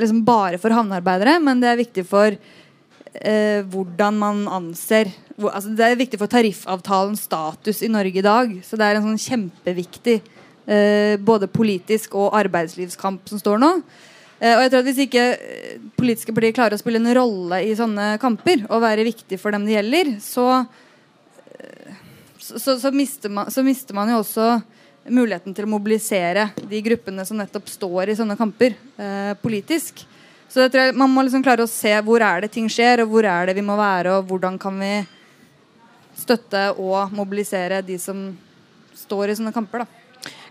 [0.00, 5.72] liksom bare for havnearbeidere, men det er viktig for eh, hvordan man anser hvor, altså
[5.72, 8.52] Det er viktig for tariffavtalens status i Norge i dag.
[8.64, 13.70] Så det er en sånn kjempeviktig eh, både politisk og arbeidslivskamp som står nå.
[14.38, 17.62] Eh, og jeg tror at Hvis ikke eh, politiske partier klarer å spille en rolle
[17.64, 20.81] i sånne kamper og være viktig for dem det gjelder, så, eh,
[22.42, 24.46] så, så, mister man, så mister man jo også
[25.10, 30.04] muligheten til å mobilisere de gruppene som nettopp står i sånne kamper eh, politisk.
[30.52, 33.14] Så jeg tror Man må liksom klare å se hvor er det ting skjer, og
[33.14, 34.92] hvor er det vi må være, og hvordan kan vi
[36.18, 38.26] støtte og mobilisere de som
[38.94, 39.84] står i sånne kamper.
[39.86, 40.01] da.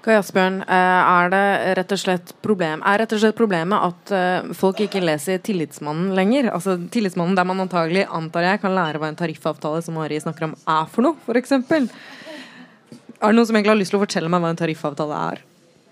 [0.02, 1.48] Kai Asbjørn, eh, er det
[1.78, 6.16] rett og slett problem Er rett og slett problemet at eh, folk ikke leser Tillitsmannen
[6.18, 6.50] lenger?
[6.56, 10.50] Altså Tillitsmannen der man antagelig antar jeg kan lære hva en tariffavtale som Mari snakker
[10.50, 11.54] om, er for noe, f.eks.
[11.54, 15.46] Er det noen som egentlig har lyst til å fortelle meg hva en tariffavtale er?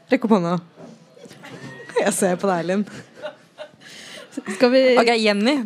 [0.10, 0.57] Rekk opp hånda.
[1.99, 2.86] Jeg ser på deg, Linn.
[4.55, 5.60] Skal vi Ok, Jenny.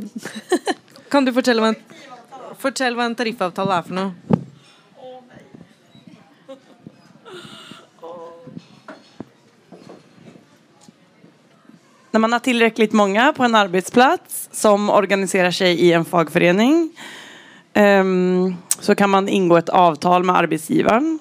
[1.14, 1.80] Kan du fortelle hva en,
[2.60, 4.33] fortell hva en tariffavtale er for noe?
[12.14, 16.90] När man har tillräckligt många på en arbetsplats som organiserar sig i en fagförening
[17.74, 21.20] um, så kan man ingå ett avtal med arbetsgivaren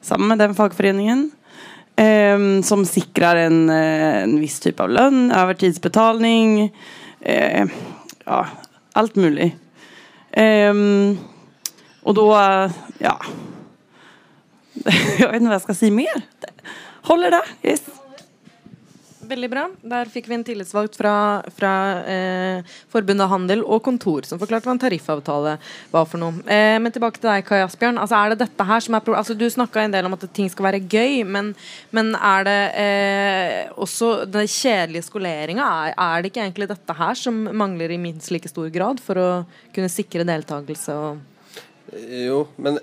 [0.00, 1.30] sammen med den fagföreningen
[1.96, 6.74] um, som sikrer en, eh, en, viss typ av lønn, övertidsbetalning,
[7.28, 7.66] uh,
[8.24, 8.46] ja,
[8.92, 9.56] alt mulig.
[10.36, 11.18] Um,
[12.02, 13.18] og da, ja
[15.18, 16.26] Jeg vet ikke hva jeg skal si mer.
[17.04, 17.44] Holder det.
[17.68, 18.05] Yes.
[19.26, 19.64] Veldig bra.
[19.82, 21.14] Der fikk vi en tillitsvalgt fra,
[21.56, 21.72] fra
[22.06, 25.56] eh, Forbundet Handel og Kontor som forklarte hva en tariffavtale
[25.92, 26.44] var for noe.
[26.46, 27.98] Eh, men tilbake til deg, Kai Asbjørn.
[28.02, 30.50] Altså, er det dette her som er altså, Du snakka en del om at ting
[30.52, 31.52] skal være gøy, men,
[31.96, 35.70] men er det eh, også den kjedelige skoleringa?
[35.88, 39.18] Er, er, det ikke egentlig dette her som mangler i minst like stor grad for
[39.18, 39.30] å
[39.74, 41.24] kunne sikre deltakelse og
[42.10, 42.78] Jo, men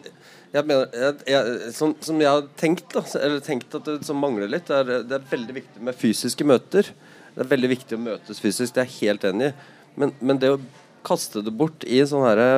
[0.53, 4.19] jeg mener, jeg, jeg, som, som, jeg har tenkt, da, eller tenkt at det som
[4.21, 6.91] mangler litt, er, det er veldig viktig med fysiske møter.
[7.33, 9.53] Det er veldig viktig å møtes fysisk, det er jeg helt enig i.
[9.97, 10.59] Men, men det å
[11.05, 12.49] kaste det bort i sånn herre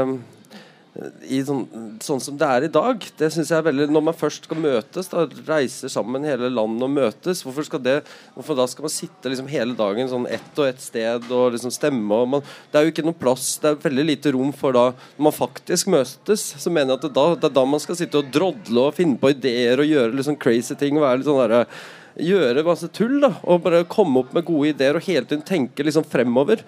[0.95, 1.63] sånn,
[2.03, 3.03] sånn, som det er i dag.
[3.19, 6.85] Det synes jeg er veldig Når man først skal møtes, da, reiser sammen hele landet
[6.87, 7.97] og møtes, hvorfor, skal det,
[8.35, 11.73] hvorfor da skal man sitte liksom hele dagen sånn ett og ett sted og liksom
[11.75, 12.21] stemme?
[12.21, 14.85] Og man, det er jo ikke noe plass, det er veldig lite rom for da
[15.17, 17.99] Når man faktisk møtes, så mener jeg at det, da, det er da man skal
[17.99, 20.97] sitte og drodle og finne på ideer og gjøre liksom crazy ting.
[20.97, 21.67] og være litt sånn der,
[22.15, 25.83] gjøre masse tull da og bare komme opp med gode ideer og hele tiden tenke
[25.83, 26.63] liksom fremover.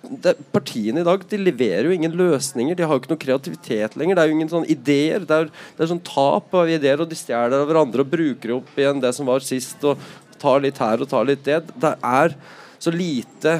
[0.00, 2.76] Det, partiene i dag de leverer jo ingen løsninger.
[2.76, 4.16] De har jo ikke noe kreativitet lenger.
[4.16, 5.26] Det er jo ingen sånne ideer.
[5.28, 8.56] Det er, det er sånn tap av ideer, og de stjeler av hverandre og bruker
[8.56, 10.00] opp igjen det som var sist, og
[10.40, 11.60] tar litt her og tar litt det.
[11.76, 12.34] Det er
[12.80, 13.58] så lite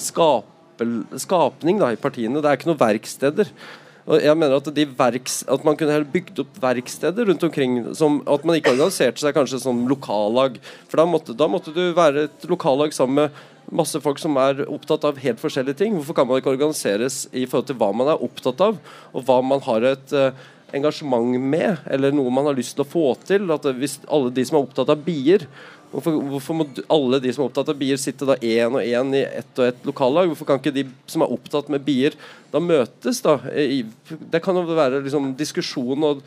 [0.00, 2.40] skapel, skapning da, i partiene.
[2.40, 3.52] Det er ikke noen verksteder.
[4.02, 4.68] Og jeg mener at,
[4.98, 7.76] verks, at man kunne bygd opp verksteder rundt omkring.
[7.94, 10.58] Som, at man ikke organiserte seg kanskje som lokallag.
[10.90, 14.64] For da måtte, da måtte du være et lokallag sammen med masse folk som er
[14.68, 15.96] opptatt av helt forskjellige ting.
[15.96, 18.80] Hvorfor kan man ikke organiseres i forhold til hva man er opptatt av,
[19.12, 20.30] og hva man har et uh,
[20.76, 23.48] engasjement med, eller noe man har lyst til å få til?
[23.54, 25.48] At hvis alle de som er opptatt av bier,
[25.92, 29.10] Hvorfor, hvorfor, må alle de som er opptatt av bier, sitte da én og én
[29.12, 30.30] i ett og ett lokallag?
[30.30, 32.16] Hvorfor kan ikke de som er opptatt med bier,
[32.48, 33.20] da møtes?
[33.20, 33.34] da?
[33.44, 36.22] Det kan jo være liksom, diskusjon og,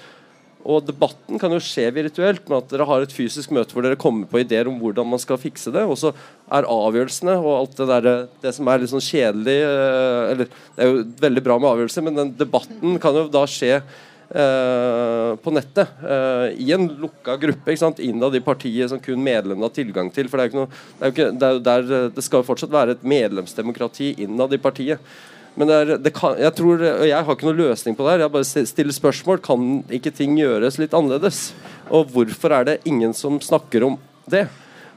[0.66, 4.00] og debatten kan jo skje virtuelt, med at dere har et fysisk møte hvor dere
[4.02, 5.84] kommer på ideer om hvordan man skal fikse det.
[5.86, 6.12] Og så
[6.50, 8.10] er avgjørelsene og alt det der,
[8.42, 12.06] det som er litt sånn kjedelig eh, Eller det er jo veldig bra med avgjørelser,
[12.08, 13.80] men den debatten kan jo da skje
[14.26, 18.00] Uh, på nettet uh, i en lukka gruppe ikke sant?
[18.02, 20.26] innad i partiet som kun medlemmene har tilgang til.
[20.32, 22.48] for Det er jo ikke noe, det, er ikke, det, er der, det skal jo
[22.48, 25.14] fortsatt være et medlemsdemokrati innad i partiet.
[25.56, 28.14] Men det er, det kan, jeg tror, og jeg har ikke noen løsning på det
[28.16, 28.26] her.
[28.26, 29.40] Jeg bare stiller spørsmål.
[29.44, 31.54] Kan ikke ting gjøres litt annerledes?
[31.88, 33.96] Og hvorfor er det ingen som snakker om
[34.32, 34.48] det?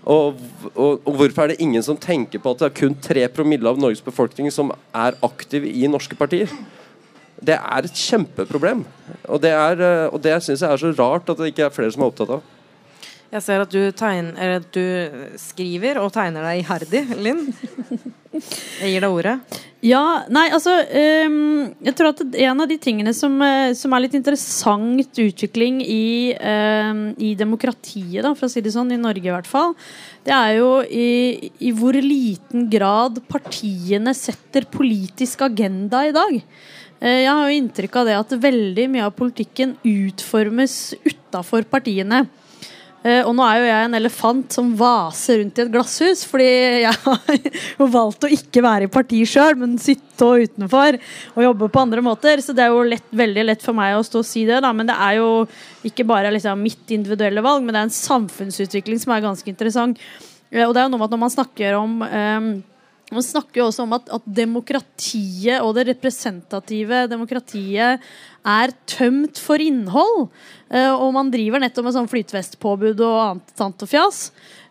[0.09, 0.41] Og,
[0.73, 3.71] og, og, hvorfor er det ingen som tenker på at det er kun 3 promille
[3.71, 6.51] av Norges befolkning som er aktiv i norske partier?
[7.39, 8.83] Det er et kjempeproblem.
[9.29, 12.03] Og det, er, det syns jeg er så rart at det ikke er flere som
[12.03, 12.47] er opptatt av.
[13.29, 14.85] Jeg ser at du, tegner, du
[15.37, 17.43] skriver og tegner deg iherdig, Linn.
[18.33, 19.35] Jeg gir deg ordet.
[19.85, 24.05] Ja, nei, altså um, Jeg tror at en av de tingene som, eh, som er
[24.05, 29.29] litt interessant utvikling i, um, i demokratiet, da, for å si det sånn, i Norge
[29.29, 29.77] i hvert fall,
[30.27, 36.41] det er jo i, i hvor liten grad partiene setter politisk agenda i dag.
[36.99, 42.25] Eh, jeg har jo inntrykk av det at veldig mye av politikken utformes utafor partiene.
[43.09, 46.49] Eh, og nå er jo jeg en elefant som vaser rundt i et glasshus, fordi
[46.83, 51.71] jeg har valgt å ikke være i parti sjøl, men sitte og utenfor og jobbe
[51.73, 52.43] på andre måter.
[52.45, 54.73] Så det er jo lett, veldig lett for meg å stå og si det, da.
[54.77, 55.31] Men det er jo
[55.89, 60.03] ikke bare liksom mitt individuelle valg, men det er en samfunnsutvikling som er ganske interessant.
[60.51, 62.51] Eh, og det er jo noe med at når man snakker om um,
[63.15, 68.05] man snakker jo også om at, at, demokratiet og det representative demokratiet
[68.49, 70.29] er tømt for innhold.
[70.69, 74.21] Uh, og man driver nettopp med sånn flytevestpåbud og annet tant og fjas.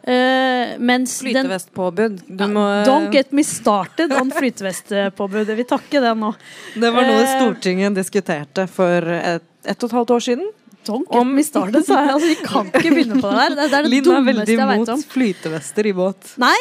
[0.08, 2.22] Uh, flytevestpåbud.
[2.54, 5.50] Må, uh, don't get me started on flytevestpåbud.
[5.50, 6.32] Jeg vil takke det nå.
[6.78, 10.50] Det var noe Stortinget diskuterte for et, ett og et halvt år siden.
[10.88, 12.14] Don't get me started, sa jeg.
[12.14, 13.56] Altså, vi kan ikke begynne på det der.
[13.58, 16.38] Det, det er det Linn er veldig imot flytevester i båt.
[16.40, 16.60] Nei,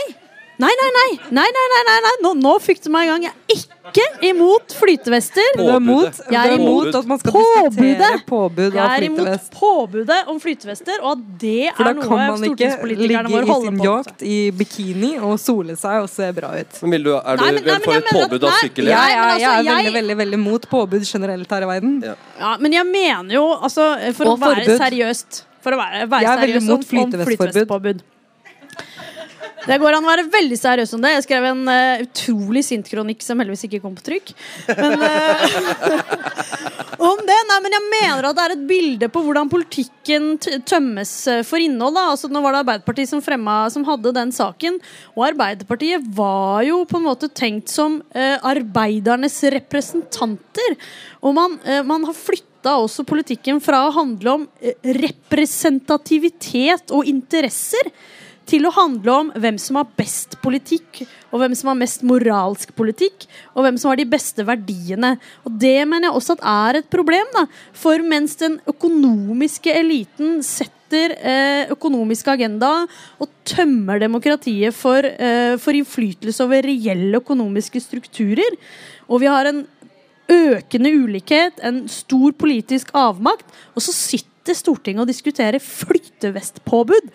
[0.57, 1.11] Nei, nei, nei!
[1.37, 2.13] nei, nei, nei, nei, nei.
[2.25, 3.25] Nå, nå fikk du meg i gang.
[3.27, 5.59] Jeg er ikke imot flytevester.
[5.59, 8.79] Du er imot, jeg er imot at man skal diskutere påbud av flytevest.
[8.79, 12.09] Jeg er imot påbudet om flytevester, og at det er noe
[12.41, 13.77] stortingspolitikerne våre holder på med.
[13.77, 16.11] For da kan man ikke ligge i sin yacht i bikini og sole seg og
[16.15, 16.81] se bra ut.
[16.87, 18.97] Men vil du, Er du nei, men, for et påbud av sykkelhjelm?
[18.97, 22.01] Ja, ja, jeg er veldig, veldig, veldig mot påbud generelt her i verden.
[22.07, 26.37] Ja, ja men jeg mener jo, altså For å være seriøst For å være, være
[26.41, 28.07] seriøs om flytevestpåbud.
[29.67, 31.11] Det går an å være veldig seriøs om det.
[31.17, 34.31] Jeg skrev en uh, utrolig sint kronikk som heldigvis ikke kom på trykk.
[34.79, 35.09] Men, uh,
[37.09, 37.39] om det.
[37.51, 40.39] Nei, men jeg mener at det er et bilde på hvordan politikken
[40.69, 41.95] tømmes eh, for innhold.
[41.99, 42.05] Da.
[42.13, 44.79] Altså, nå var det Arbeiderpartiet som, fremma, som hadde den saken.
[45.17, 50.71] Og Arbeiderpartiet var jo på en måte tenkt som uh, arbeidernes representanter.
[51.27, 51.59] Og man,
[51.89, 54.47] man har flytta også politikken fra å handle om
[55.03, 57.91] representativitet og interesser
[58.47, 62.73] til å handle om hvem som har best politikk, og hvem som har mest moralsk
[62.79, 65.17] politikk, og hvem som har de beste verdiene.
[65.45, 67.27] Og Det mener jeg også at er et problem.
[67.35, 67.47] da.
[67.73, 72.87] For mens den økonomiske eliten setter eh, økonomisk agenda
[73.19, 78.55] og tømmer demokratiet for, eh, for innflytelse over reelle økonomiske strukturer,
[79.09, 79.67] og vi har en
[80.31, 87.11] økende ulikhet, en stor politisk avmakt, og så sitter Stortinget og diskuterer flytevestpåbud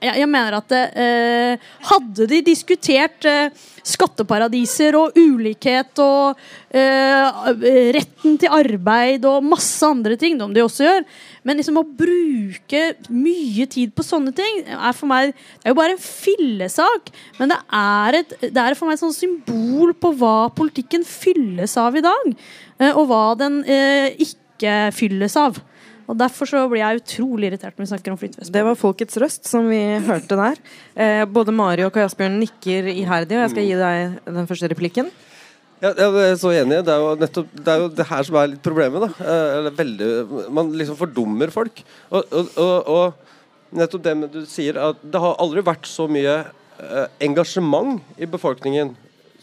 [0.00, 3.50] jeg, jeg mener at eh, Hadde de diskutert eh,
[3.86, 6.38] skatteparadiser og ulikhet og
[6.76, 11.06] eh, retten til arbeid og masse andre ting, som de også gjør
[11.48, 15.80] Men liksom å bruke mye tid på sånne ting er for meg Det er jo
[15.80, 20.12] bare en fillesak, men det er, et, det er for meg et sånn symbol på
[20.20, 22.30] hva politikken fylles av i dag.
[22.78, 25.58] Eh, og hva den eh, ikke fylles av.
[26.08, 28.52] Og Derfor så blir jeg utrolig irritert når vi snakker om flytevest.
[28.52, 30.60] Det var folkets røst som vi hørte der.
[30.96, 34.70] Eh, både Mari og Kai Asbjørn nikker iherdig, og jeg skal gi deg den første
[34.72, 35.10] replikken.
[35.78, 36.80] Ja, jeg er så enig.
[36.86, 39.04] Det er jo nettopp det, er jo det her som er litt problemet.
[39.04, 40.08] da Eh, eller veldig,
[40.50, 41.84] Man liksom fordummer folk.
[42.10, 46.08] Og, og, og, og nettopp det med du sier, at det har aldri vært så
[46.08, 46.38] mye
[46.80, 48.96] eh, engasjement i befolkningen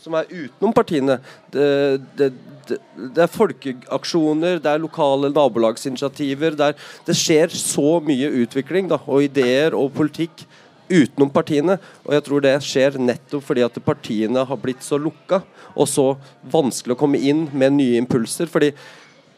[0.05, 1.17] som er utenom partiene.
[1.53, 1.69] Det,
[2.17, 2.29] det,
[2.69, 2.77] det,
[3.15, 6.57] det er folkeaksjoner, det er lokale nabolagsinitiativer.
[6.57, 10.45] Det, er, det skjer så mye utvikling da, og ideer og politikk
[10.85, 11.79] utenom partiene.
[12.05, 15.41] Og jeg tror det skjer nettopp fordi at partiene har blitt så lukka
[15.73, 16.11] og så
[16.53, 18.49] vanskelig å komme inn med nye impulser.
[18.51, 18.71] Fordi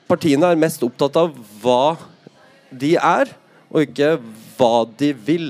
[0.10, 1.32] partiene er mest opptatt av
[1.64, 1.96] hva
[2.76, 3.32] de er,
[3.72, 4.18] og ikke
[4.58, 5.48] hva de vil.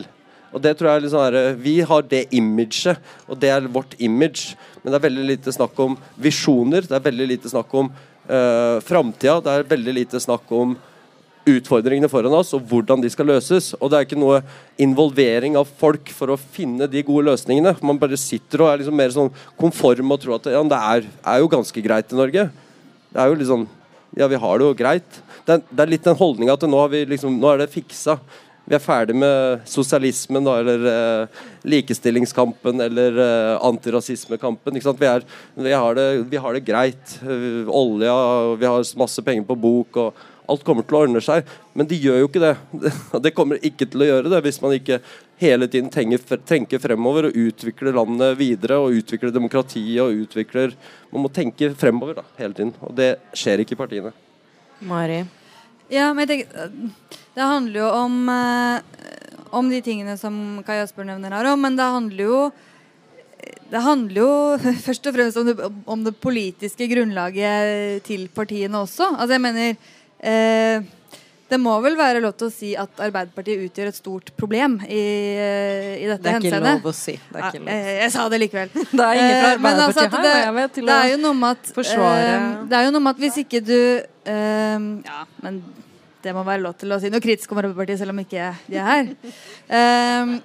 [0.53, 3.68] Og det tror jeg er litt sånn her, Vi har det imaget, og det er
[3.68, 4.55] vårt image.
[4.88, 8.78] Men det er veldig lite snakk om visjoner, det er veldig lite snakk om uh,
[8.88, 9.42] framtida.
[9.44, 10.78] Det er veldig lite snakk om
[11.48, 13.74] utfordringene foran oss og hvordan de skal løses.
[13.82, 14.38] Og det er ikke noe
[14.80, 17.76] involvering av folk for å finne de gode løsningene.
[17.84, 21.12] Man bare sitter og er liksom mer sånn konform og tror at ja, det er,
[21.20, 22.48] er, jo ganske greit i Norge.
[23.12, 23.68] Det er jo litt sånn
[24.16, 25.22] Ja, vi har det jo greit.
[25.44, 26.80] Det er, det er litt den holdninga at nå,
[27.12, 28.22] liksom, nå, er det fiksa.
[28.68, 34.76] Vi er ferdig med sosialismen da, eller eh, likestillingskampen eller eh, antirasismekampen.
[34.76, 35.24] Vi, er,
[35.55, 37.13] vi, har det, vi, har det, greit.
[37.24, 38.15] Uh, olja,
[38.59, 40.01] vi har masse penger på bok.
[40.03, 41.47] og alt kommer til å ordne seg.
[41.78, 42.53] Men de gjør jo ikke det.
[43.26, 44.99] Det kommer ikke til å gjøre det hvis man ikke
[45.41, 50.74] hele tiden tenker, tenker fremover og utvikler landet videre og utvikler demokratiet og utvikler
[51.11, 52.74] Man må tenke fremover da, hele tiden.
[52.84, 54.13] Og det skjer ikke i partiene.
[54.88, 55.24] Mari?
[55.91, 61.06] Ja, men jeg tenker Det handler jo om, eh, om de tingene som Kai Asper
[61.06, 62.40] nevner her òg, men det handler jo
[63.68, 64.32] det handler jo
[64.88, 69.12] først og fremst om det, om det, politiske grunnlaget til partiene også.
[69.14, 70.82] Altså jeg mener Eh,
[71.48, 75.04] det må vel være lov til å si at Arbeiderpartiet utgjør et stort problem i,
[75.40, 76.44] eh, i dette henseendet.
[76.44, 77.16] Det er ikke lov å si.
[77.16, 78.74] Det ja, jeg, eh, jeg, sa det likevel.
[78.76, 81.74] det er ingen fra Arbeiderpartiet altså her, det, jeg til er jo noe med at
[81.78, 82.32] forsvare
[82.68, 85.62] Det er jo noe med at hvis ikke du eh, Ja, men
[86.28, 88.82] det må være lov til å si noe kritisk om Arbeiderpartiet, selv om ikke de
[88.82, 89.14] er her.
[89.72, 90.36] Um,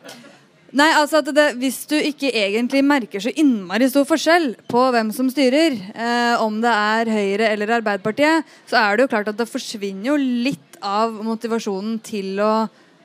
[0.72, 5.10] Nei, altså at det, Hvis du ikke egentlig merker så innmari stor forskjell på hvem
[5.12, 9.36] som styrer, uh, om det er Høyre eller Arbeiderpartiet, så er det jo klart at
[9.36, 12.54] det forsvinner jo litt av motivasjonen til å,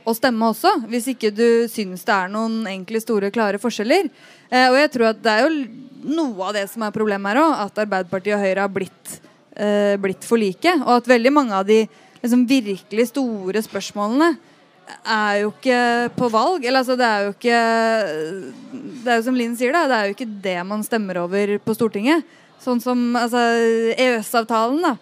[0.07, 0.77] å stemme også.
[0.87, 4.07] Hvis ikke du syns det er noen enkle, store, klare forskjeller.
[4.47, 7.43] Eh, og jeg tror at det er jo noe av det som er problemet her
[7.43, 9.17] òg, at Arbeiderpartiet og Høyre har blitt,
[9.59, 10.73] eh, blitt for like.
[10.87, 11.83] Og at veldig mange av de
[12.21, 14.35] liksom, virkelig store spørsmålene
[15.03, 15.79] er jo ikke
[16.17, 16.65] på valg.
[16.65, 17.61] Eller altså, det er jo ikke
[19.03, 19.85] Det er jo som Linn sier, da.
[19.87, 22.25] Det er jo ikke det man stemmer over på Stortinget.
[22.63, 23.41] Sånn som altså,
[23.95, 24.95] EØS-avtalen, da.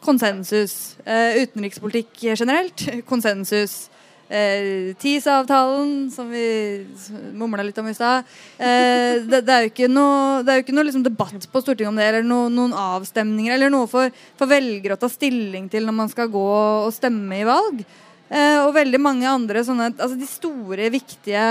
[0.00, 0.96] Konsensus.
[1.04, 2.86] Eh, utenrikspolitikk generelt.
[3.08, 3.89] Konsensus.
[4.30, 6.86] Eh, TISA-avtalen, som vi
[7.34, 8.28] mumla litt om i stad.
[8.62, 11.62] Eh, det, det, er jo ikke noe, det er jo ikke noe liksom debatt på
[11.64, 15.66] Stortinget om det, eller no, noen avstemninger, eller noe for, for velgere å ta stilling
[15.72, 17.82] til når man skal gå og stemme i valg.
[18.30, 21.42] Eh, og veldig mange andre sånne Altså de store, viktige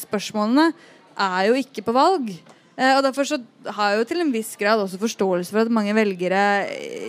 [0.00, 0.70] spørsmålene
[1.20, 2.30] er jo ikke på valg.
[2.78, 3.36] Eh, og derfor så
[3.76, 6.40] har jeg jo til en viss grad også forståelse for at mange velgere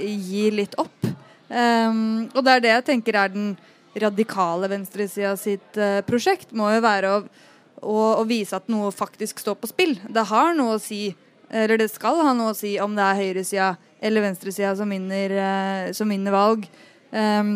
[0.04, 1.08] gir litt opp.
[1.46, 3.52] Um, og det er det jeg tenker er den
[4.02, 6.54] radikale venstresida sitt uh, prosjekt.
[6.56, 7.20] Må jo være å,
[7.82, 9.96] å, å, vise at noe faktisk står på spill.
[10.08, 11.10] Det har noe å si,
[11.50, 13.70] eller det skal ha noe å si om det er høyresida
[14.06, 15.32] eller venstresida som vinner,
[15.96, 16.68] som vinner valg.
[17.16, 17.56] Um,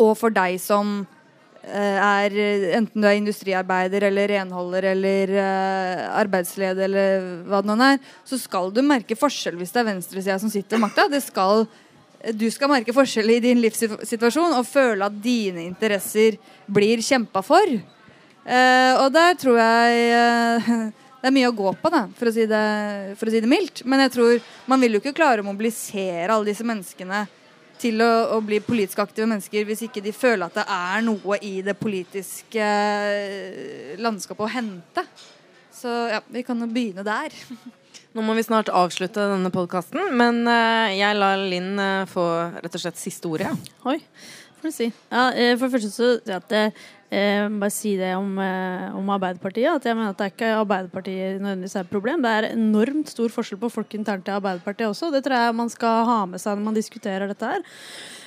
[0.00, 1.02] og for deg som
[1.66, 2.36] eh, er
[2.78, 5.32] enten du er industriarbeider eller renholder eller
[6.22, 10.38] arbeidsleder eller hva det nå er, så skal du merke forskjell hvis det er venstresida
[10.40, 11.10] som sitter ved makta.
[11.20, 11.66] Skal,
[12.30, 16.38] du skal merke forskjell i din livssituasjon og føle at dine interesser
[16.70, 17.76] blir kjempa for.
[18.42, 20.70] Uh, og der tror jeg uh,
[21.22, 22.64] det er mye å gå på, da, for å, si det,
[23.18, 23.84] for å si det mildt.
[23.86, 27.24] Men jeg tror man vil jo ikke klare å mobilisere alle disse menneskene
[27.82, 31.38] til å, å, bli politisk aktive mennesker hvis ikke de føler at det er noe
[31.42, 35.06] i det politiske eh, landskapet å hente.
[35.74, 37.34] Så ja, vi kan jo begynne der.
[38.12, 42.26] Nå må vi snart avslutte denne podkasten, men uh, jeg lar Linn uh, få
[42.58, 43.52] rett og slett siste ordet.
[43.88, 43.98] Oi,
[44.58, 44.88] får du si.
[45.08, 46.52] Ja, for det første så at
[47.12, 49.76] eh, bare si det om, eh, om, Arbeiderpartiet.
[49.76, 52.22] At jeg mener at det er ikke Arbeiderpartiet nødvendigvis er et problem.
[52.22, 55.12] Det er enormt stor forskjell på folk internt i Arbeiderpartiet også.
[55.12, 57.62] Det tror jeg man skal ha med seg når man diskuterer dette her.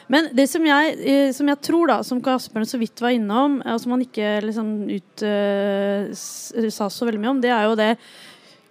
[0.08, 3.62] Men det som jeg, eh, som jeg tror, da, som Asbjørn så vidt var innom,
[3.66, 7.80] og som han ikke liksom ut, uh, sa så veldig mye om, det er jo
[7.80, 7.96] det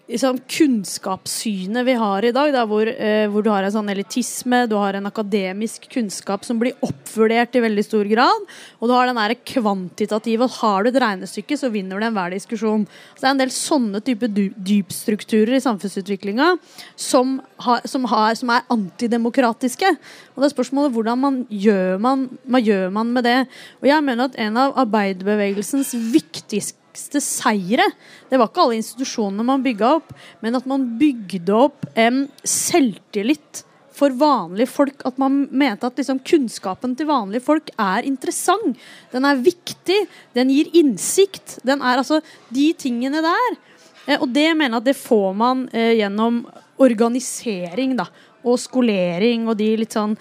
[0.08, 4.64] liksom, kunnskapssynet vi har i dag, da, hvor, eh, hvor du har en sånn elitisme,
[4.68, 8.44] du har en akademisk kunnskap som blir oppvurdert i veldig stor grad,
[8.80, 12.34] og du har den der kvantitative at har du et regnestykke, så vinner du enhver
[12.34, 12.86] diskusjon.
[13.14, 16.52] Så det er en del sånne type dypstrukturer i samfunnsutviklinga
[16.96, 17.40] som,
[17.88, 19.96] som, som er antidemokratiske.
[20.34, 23.38] Og det er spørsmålet hvordan man gjør man, man gjør man med det.
[23.80, 27.86] Og jeg mener at en av arbeiderbevegelsens viktigste seire.
[28.30, 30.10] Det var ikke alle institusjonene man bygga opp,
[30.44, 33.64] men at man bygde opp en selvtillit
[33.94, 35.04] for vanlige folk.
[35.06, 38.78] At man mente at liksom, kunnskapen til vanlige folk er interessant.
[39.12, 40.00] Den er viktig.
[40.34, 41.58] Den gir innsikt.
[41.66, 42.20] Den er altså
[42.54, 43.58] de tingene der.
[44.06, 46.44] Eh, og det mener jeg at det får man eh, gjennom
[46.82, 48.08] organisering da,
[48.44, 50.16] og skolering og de litt sånn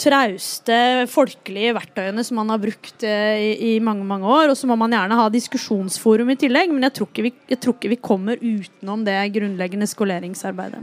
[0.00, 0.76] trauste
[1.10, 4.52] folkelige verktøyene som man har brukt eh, i, i mange mange år.
[4.52, 7.60] Og så må man gjerne ha diskusjonsforum i tillegg, men jeg tror ikke vi, jeg
[7.62, 10.82] tror ikke vi kommer utenom det grunnleggende skoleringsarbeidet.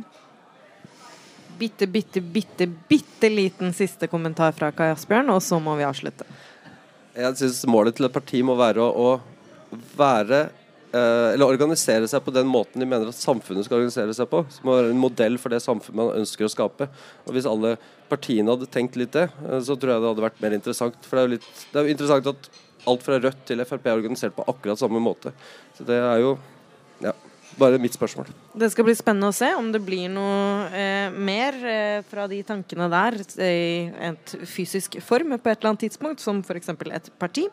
[1.59, 6.27] Bitte, bitte, bitte, bitte liten siste kommentar fra Kai Asbjørn, og så må vi avslutte.
[7.19, 10.45] Jeg syns målet til et parti må være å, å være
[10.89, 14.41] Eller organisere seg på den måten de mener at samfunnet skal organisere seg på.
[14.53, 16.89] Som være en modell for det samfunnet man ønsker å skape.
[17.27, 17.75] Og Hvis alle
[18.09, 20.97] partiene hadde tenkt litt det, eh, så tror jeg det hadde vært mer interessant.
[21.05, 22.49] For det er jo, litt, det er jo interessant at
[22.89, 25.33] alt fra Rødt til Frp er organisert på akkurat samme måte.
[25.77, 26.37] Så det er jo
[27.03, 27.13] ja,
[27.59, 28.29] bare mitt spørsmål.
[28.59, 32.39] Det skal bli spennende å se om det blir noe eh, mer eh, fra de
[32.47, 36.71] tankene der i et fysisk form på et eller annet tidspunkt, som f.eks.
[36.71, 37.45] et parti.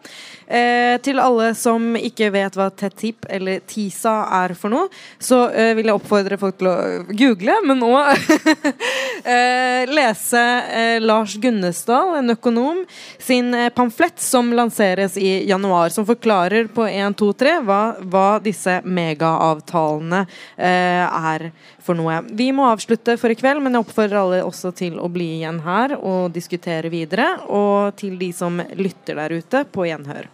[0.47, 5.73] Eh, til alle som ikke vet hva TTIP eller TISA er for noe, så eh,
[5.79, 6.77] vil jeg oppfordre folk til å
[7.11, 8.13] google, men òg
[9.35, 12.85] eh, lese eh, Lars Gunnesdal, en økonom,
[13.23, 18.29] sin eh, pamflett som lanseres i januar, som forklarer på 1, 2, 3 hva, hva
[18.43, 20.27] disse megaavtalene samtalene
[20.57, 21.51] eh, er
[21.83, 22.23] for noe.
[22.31, 25.61] Vi må avslutte for i kveld, men jeg oppfordrer alle også til å bli igjen
[25.65, 27.39] her og diskutere videre.
[27.49, 30.29] Og til de som lytter der ute, på gjenhør.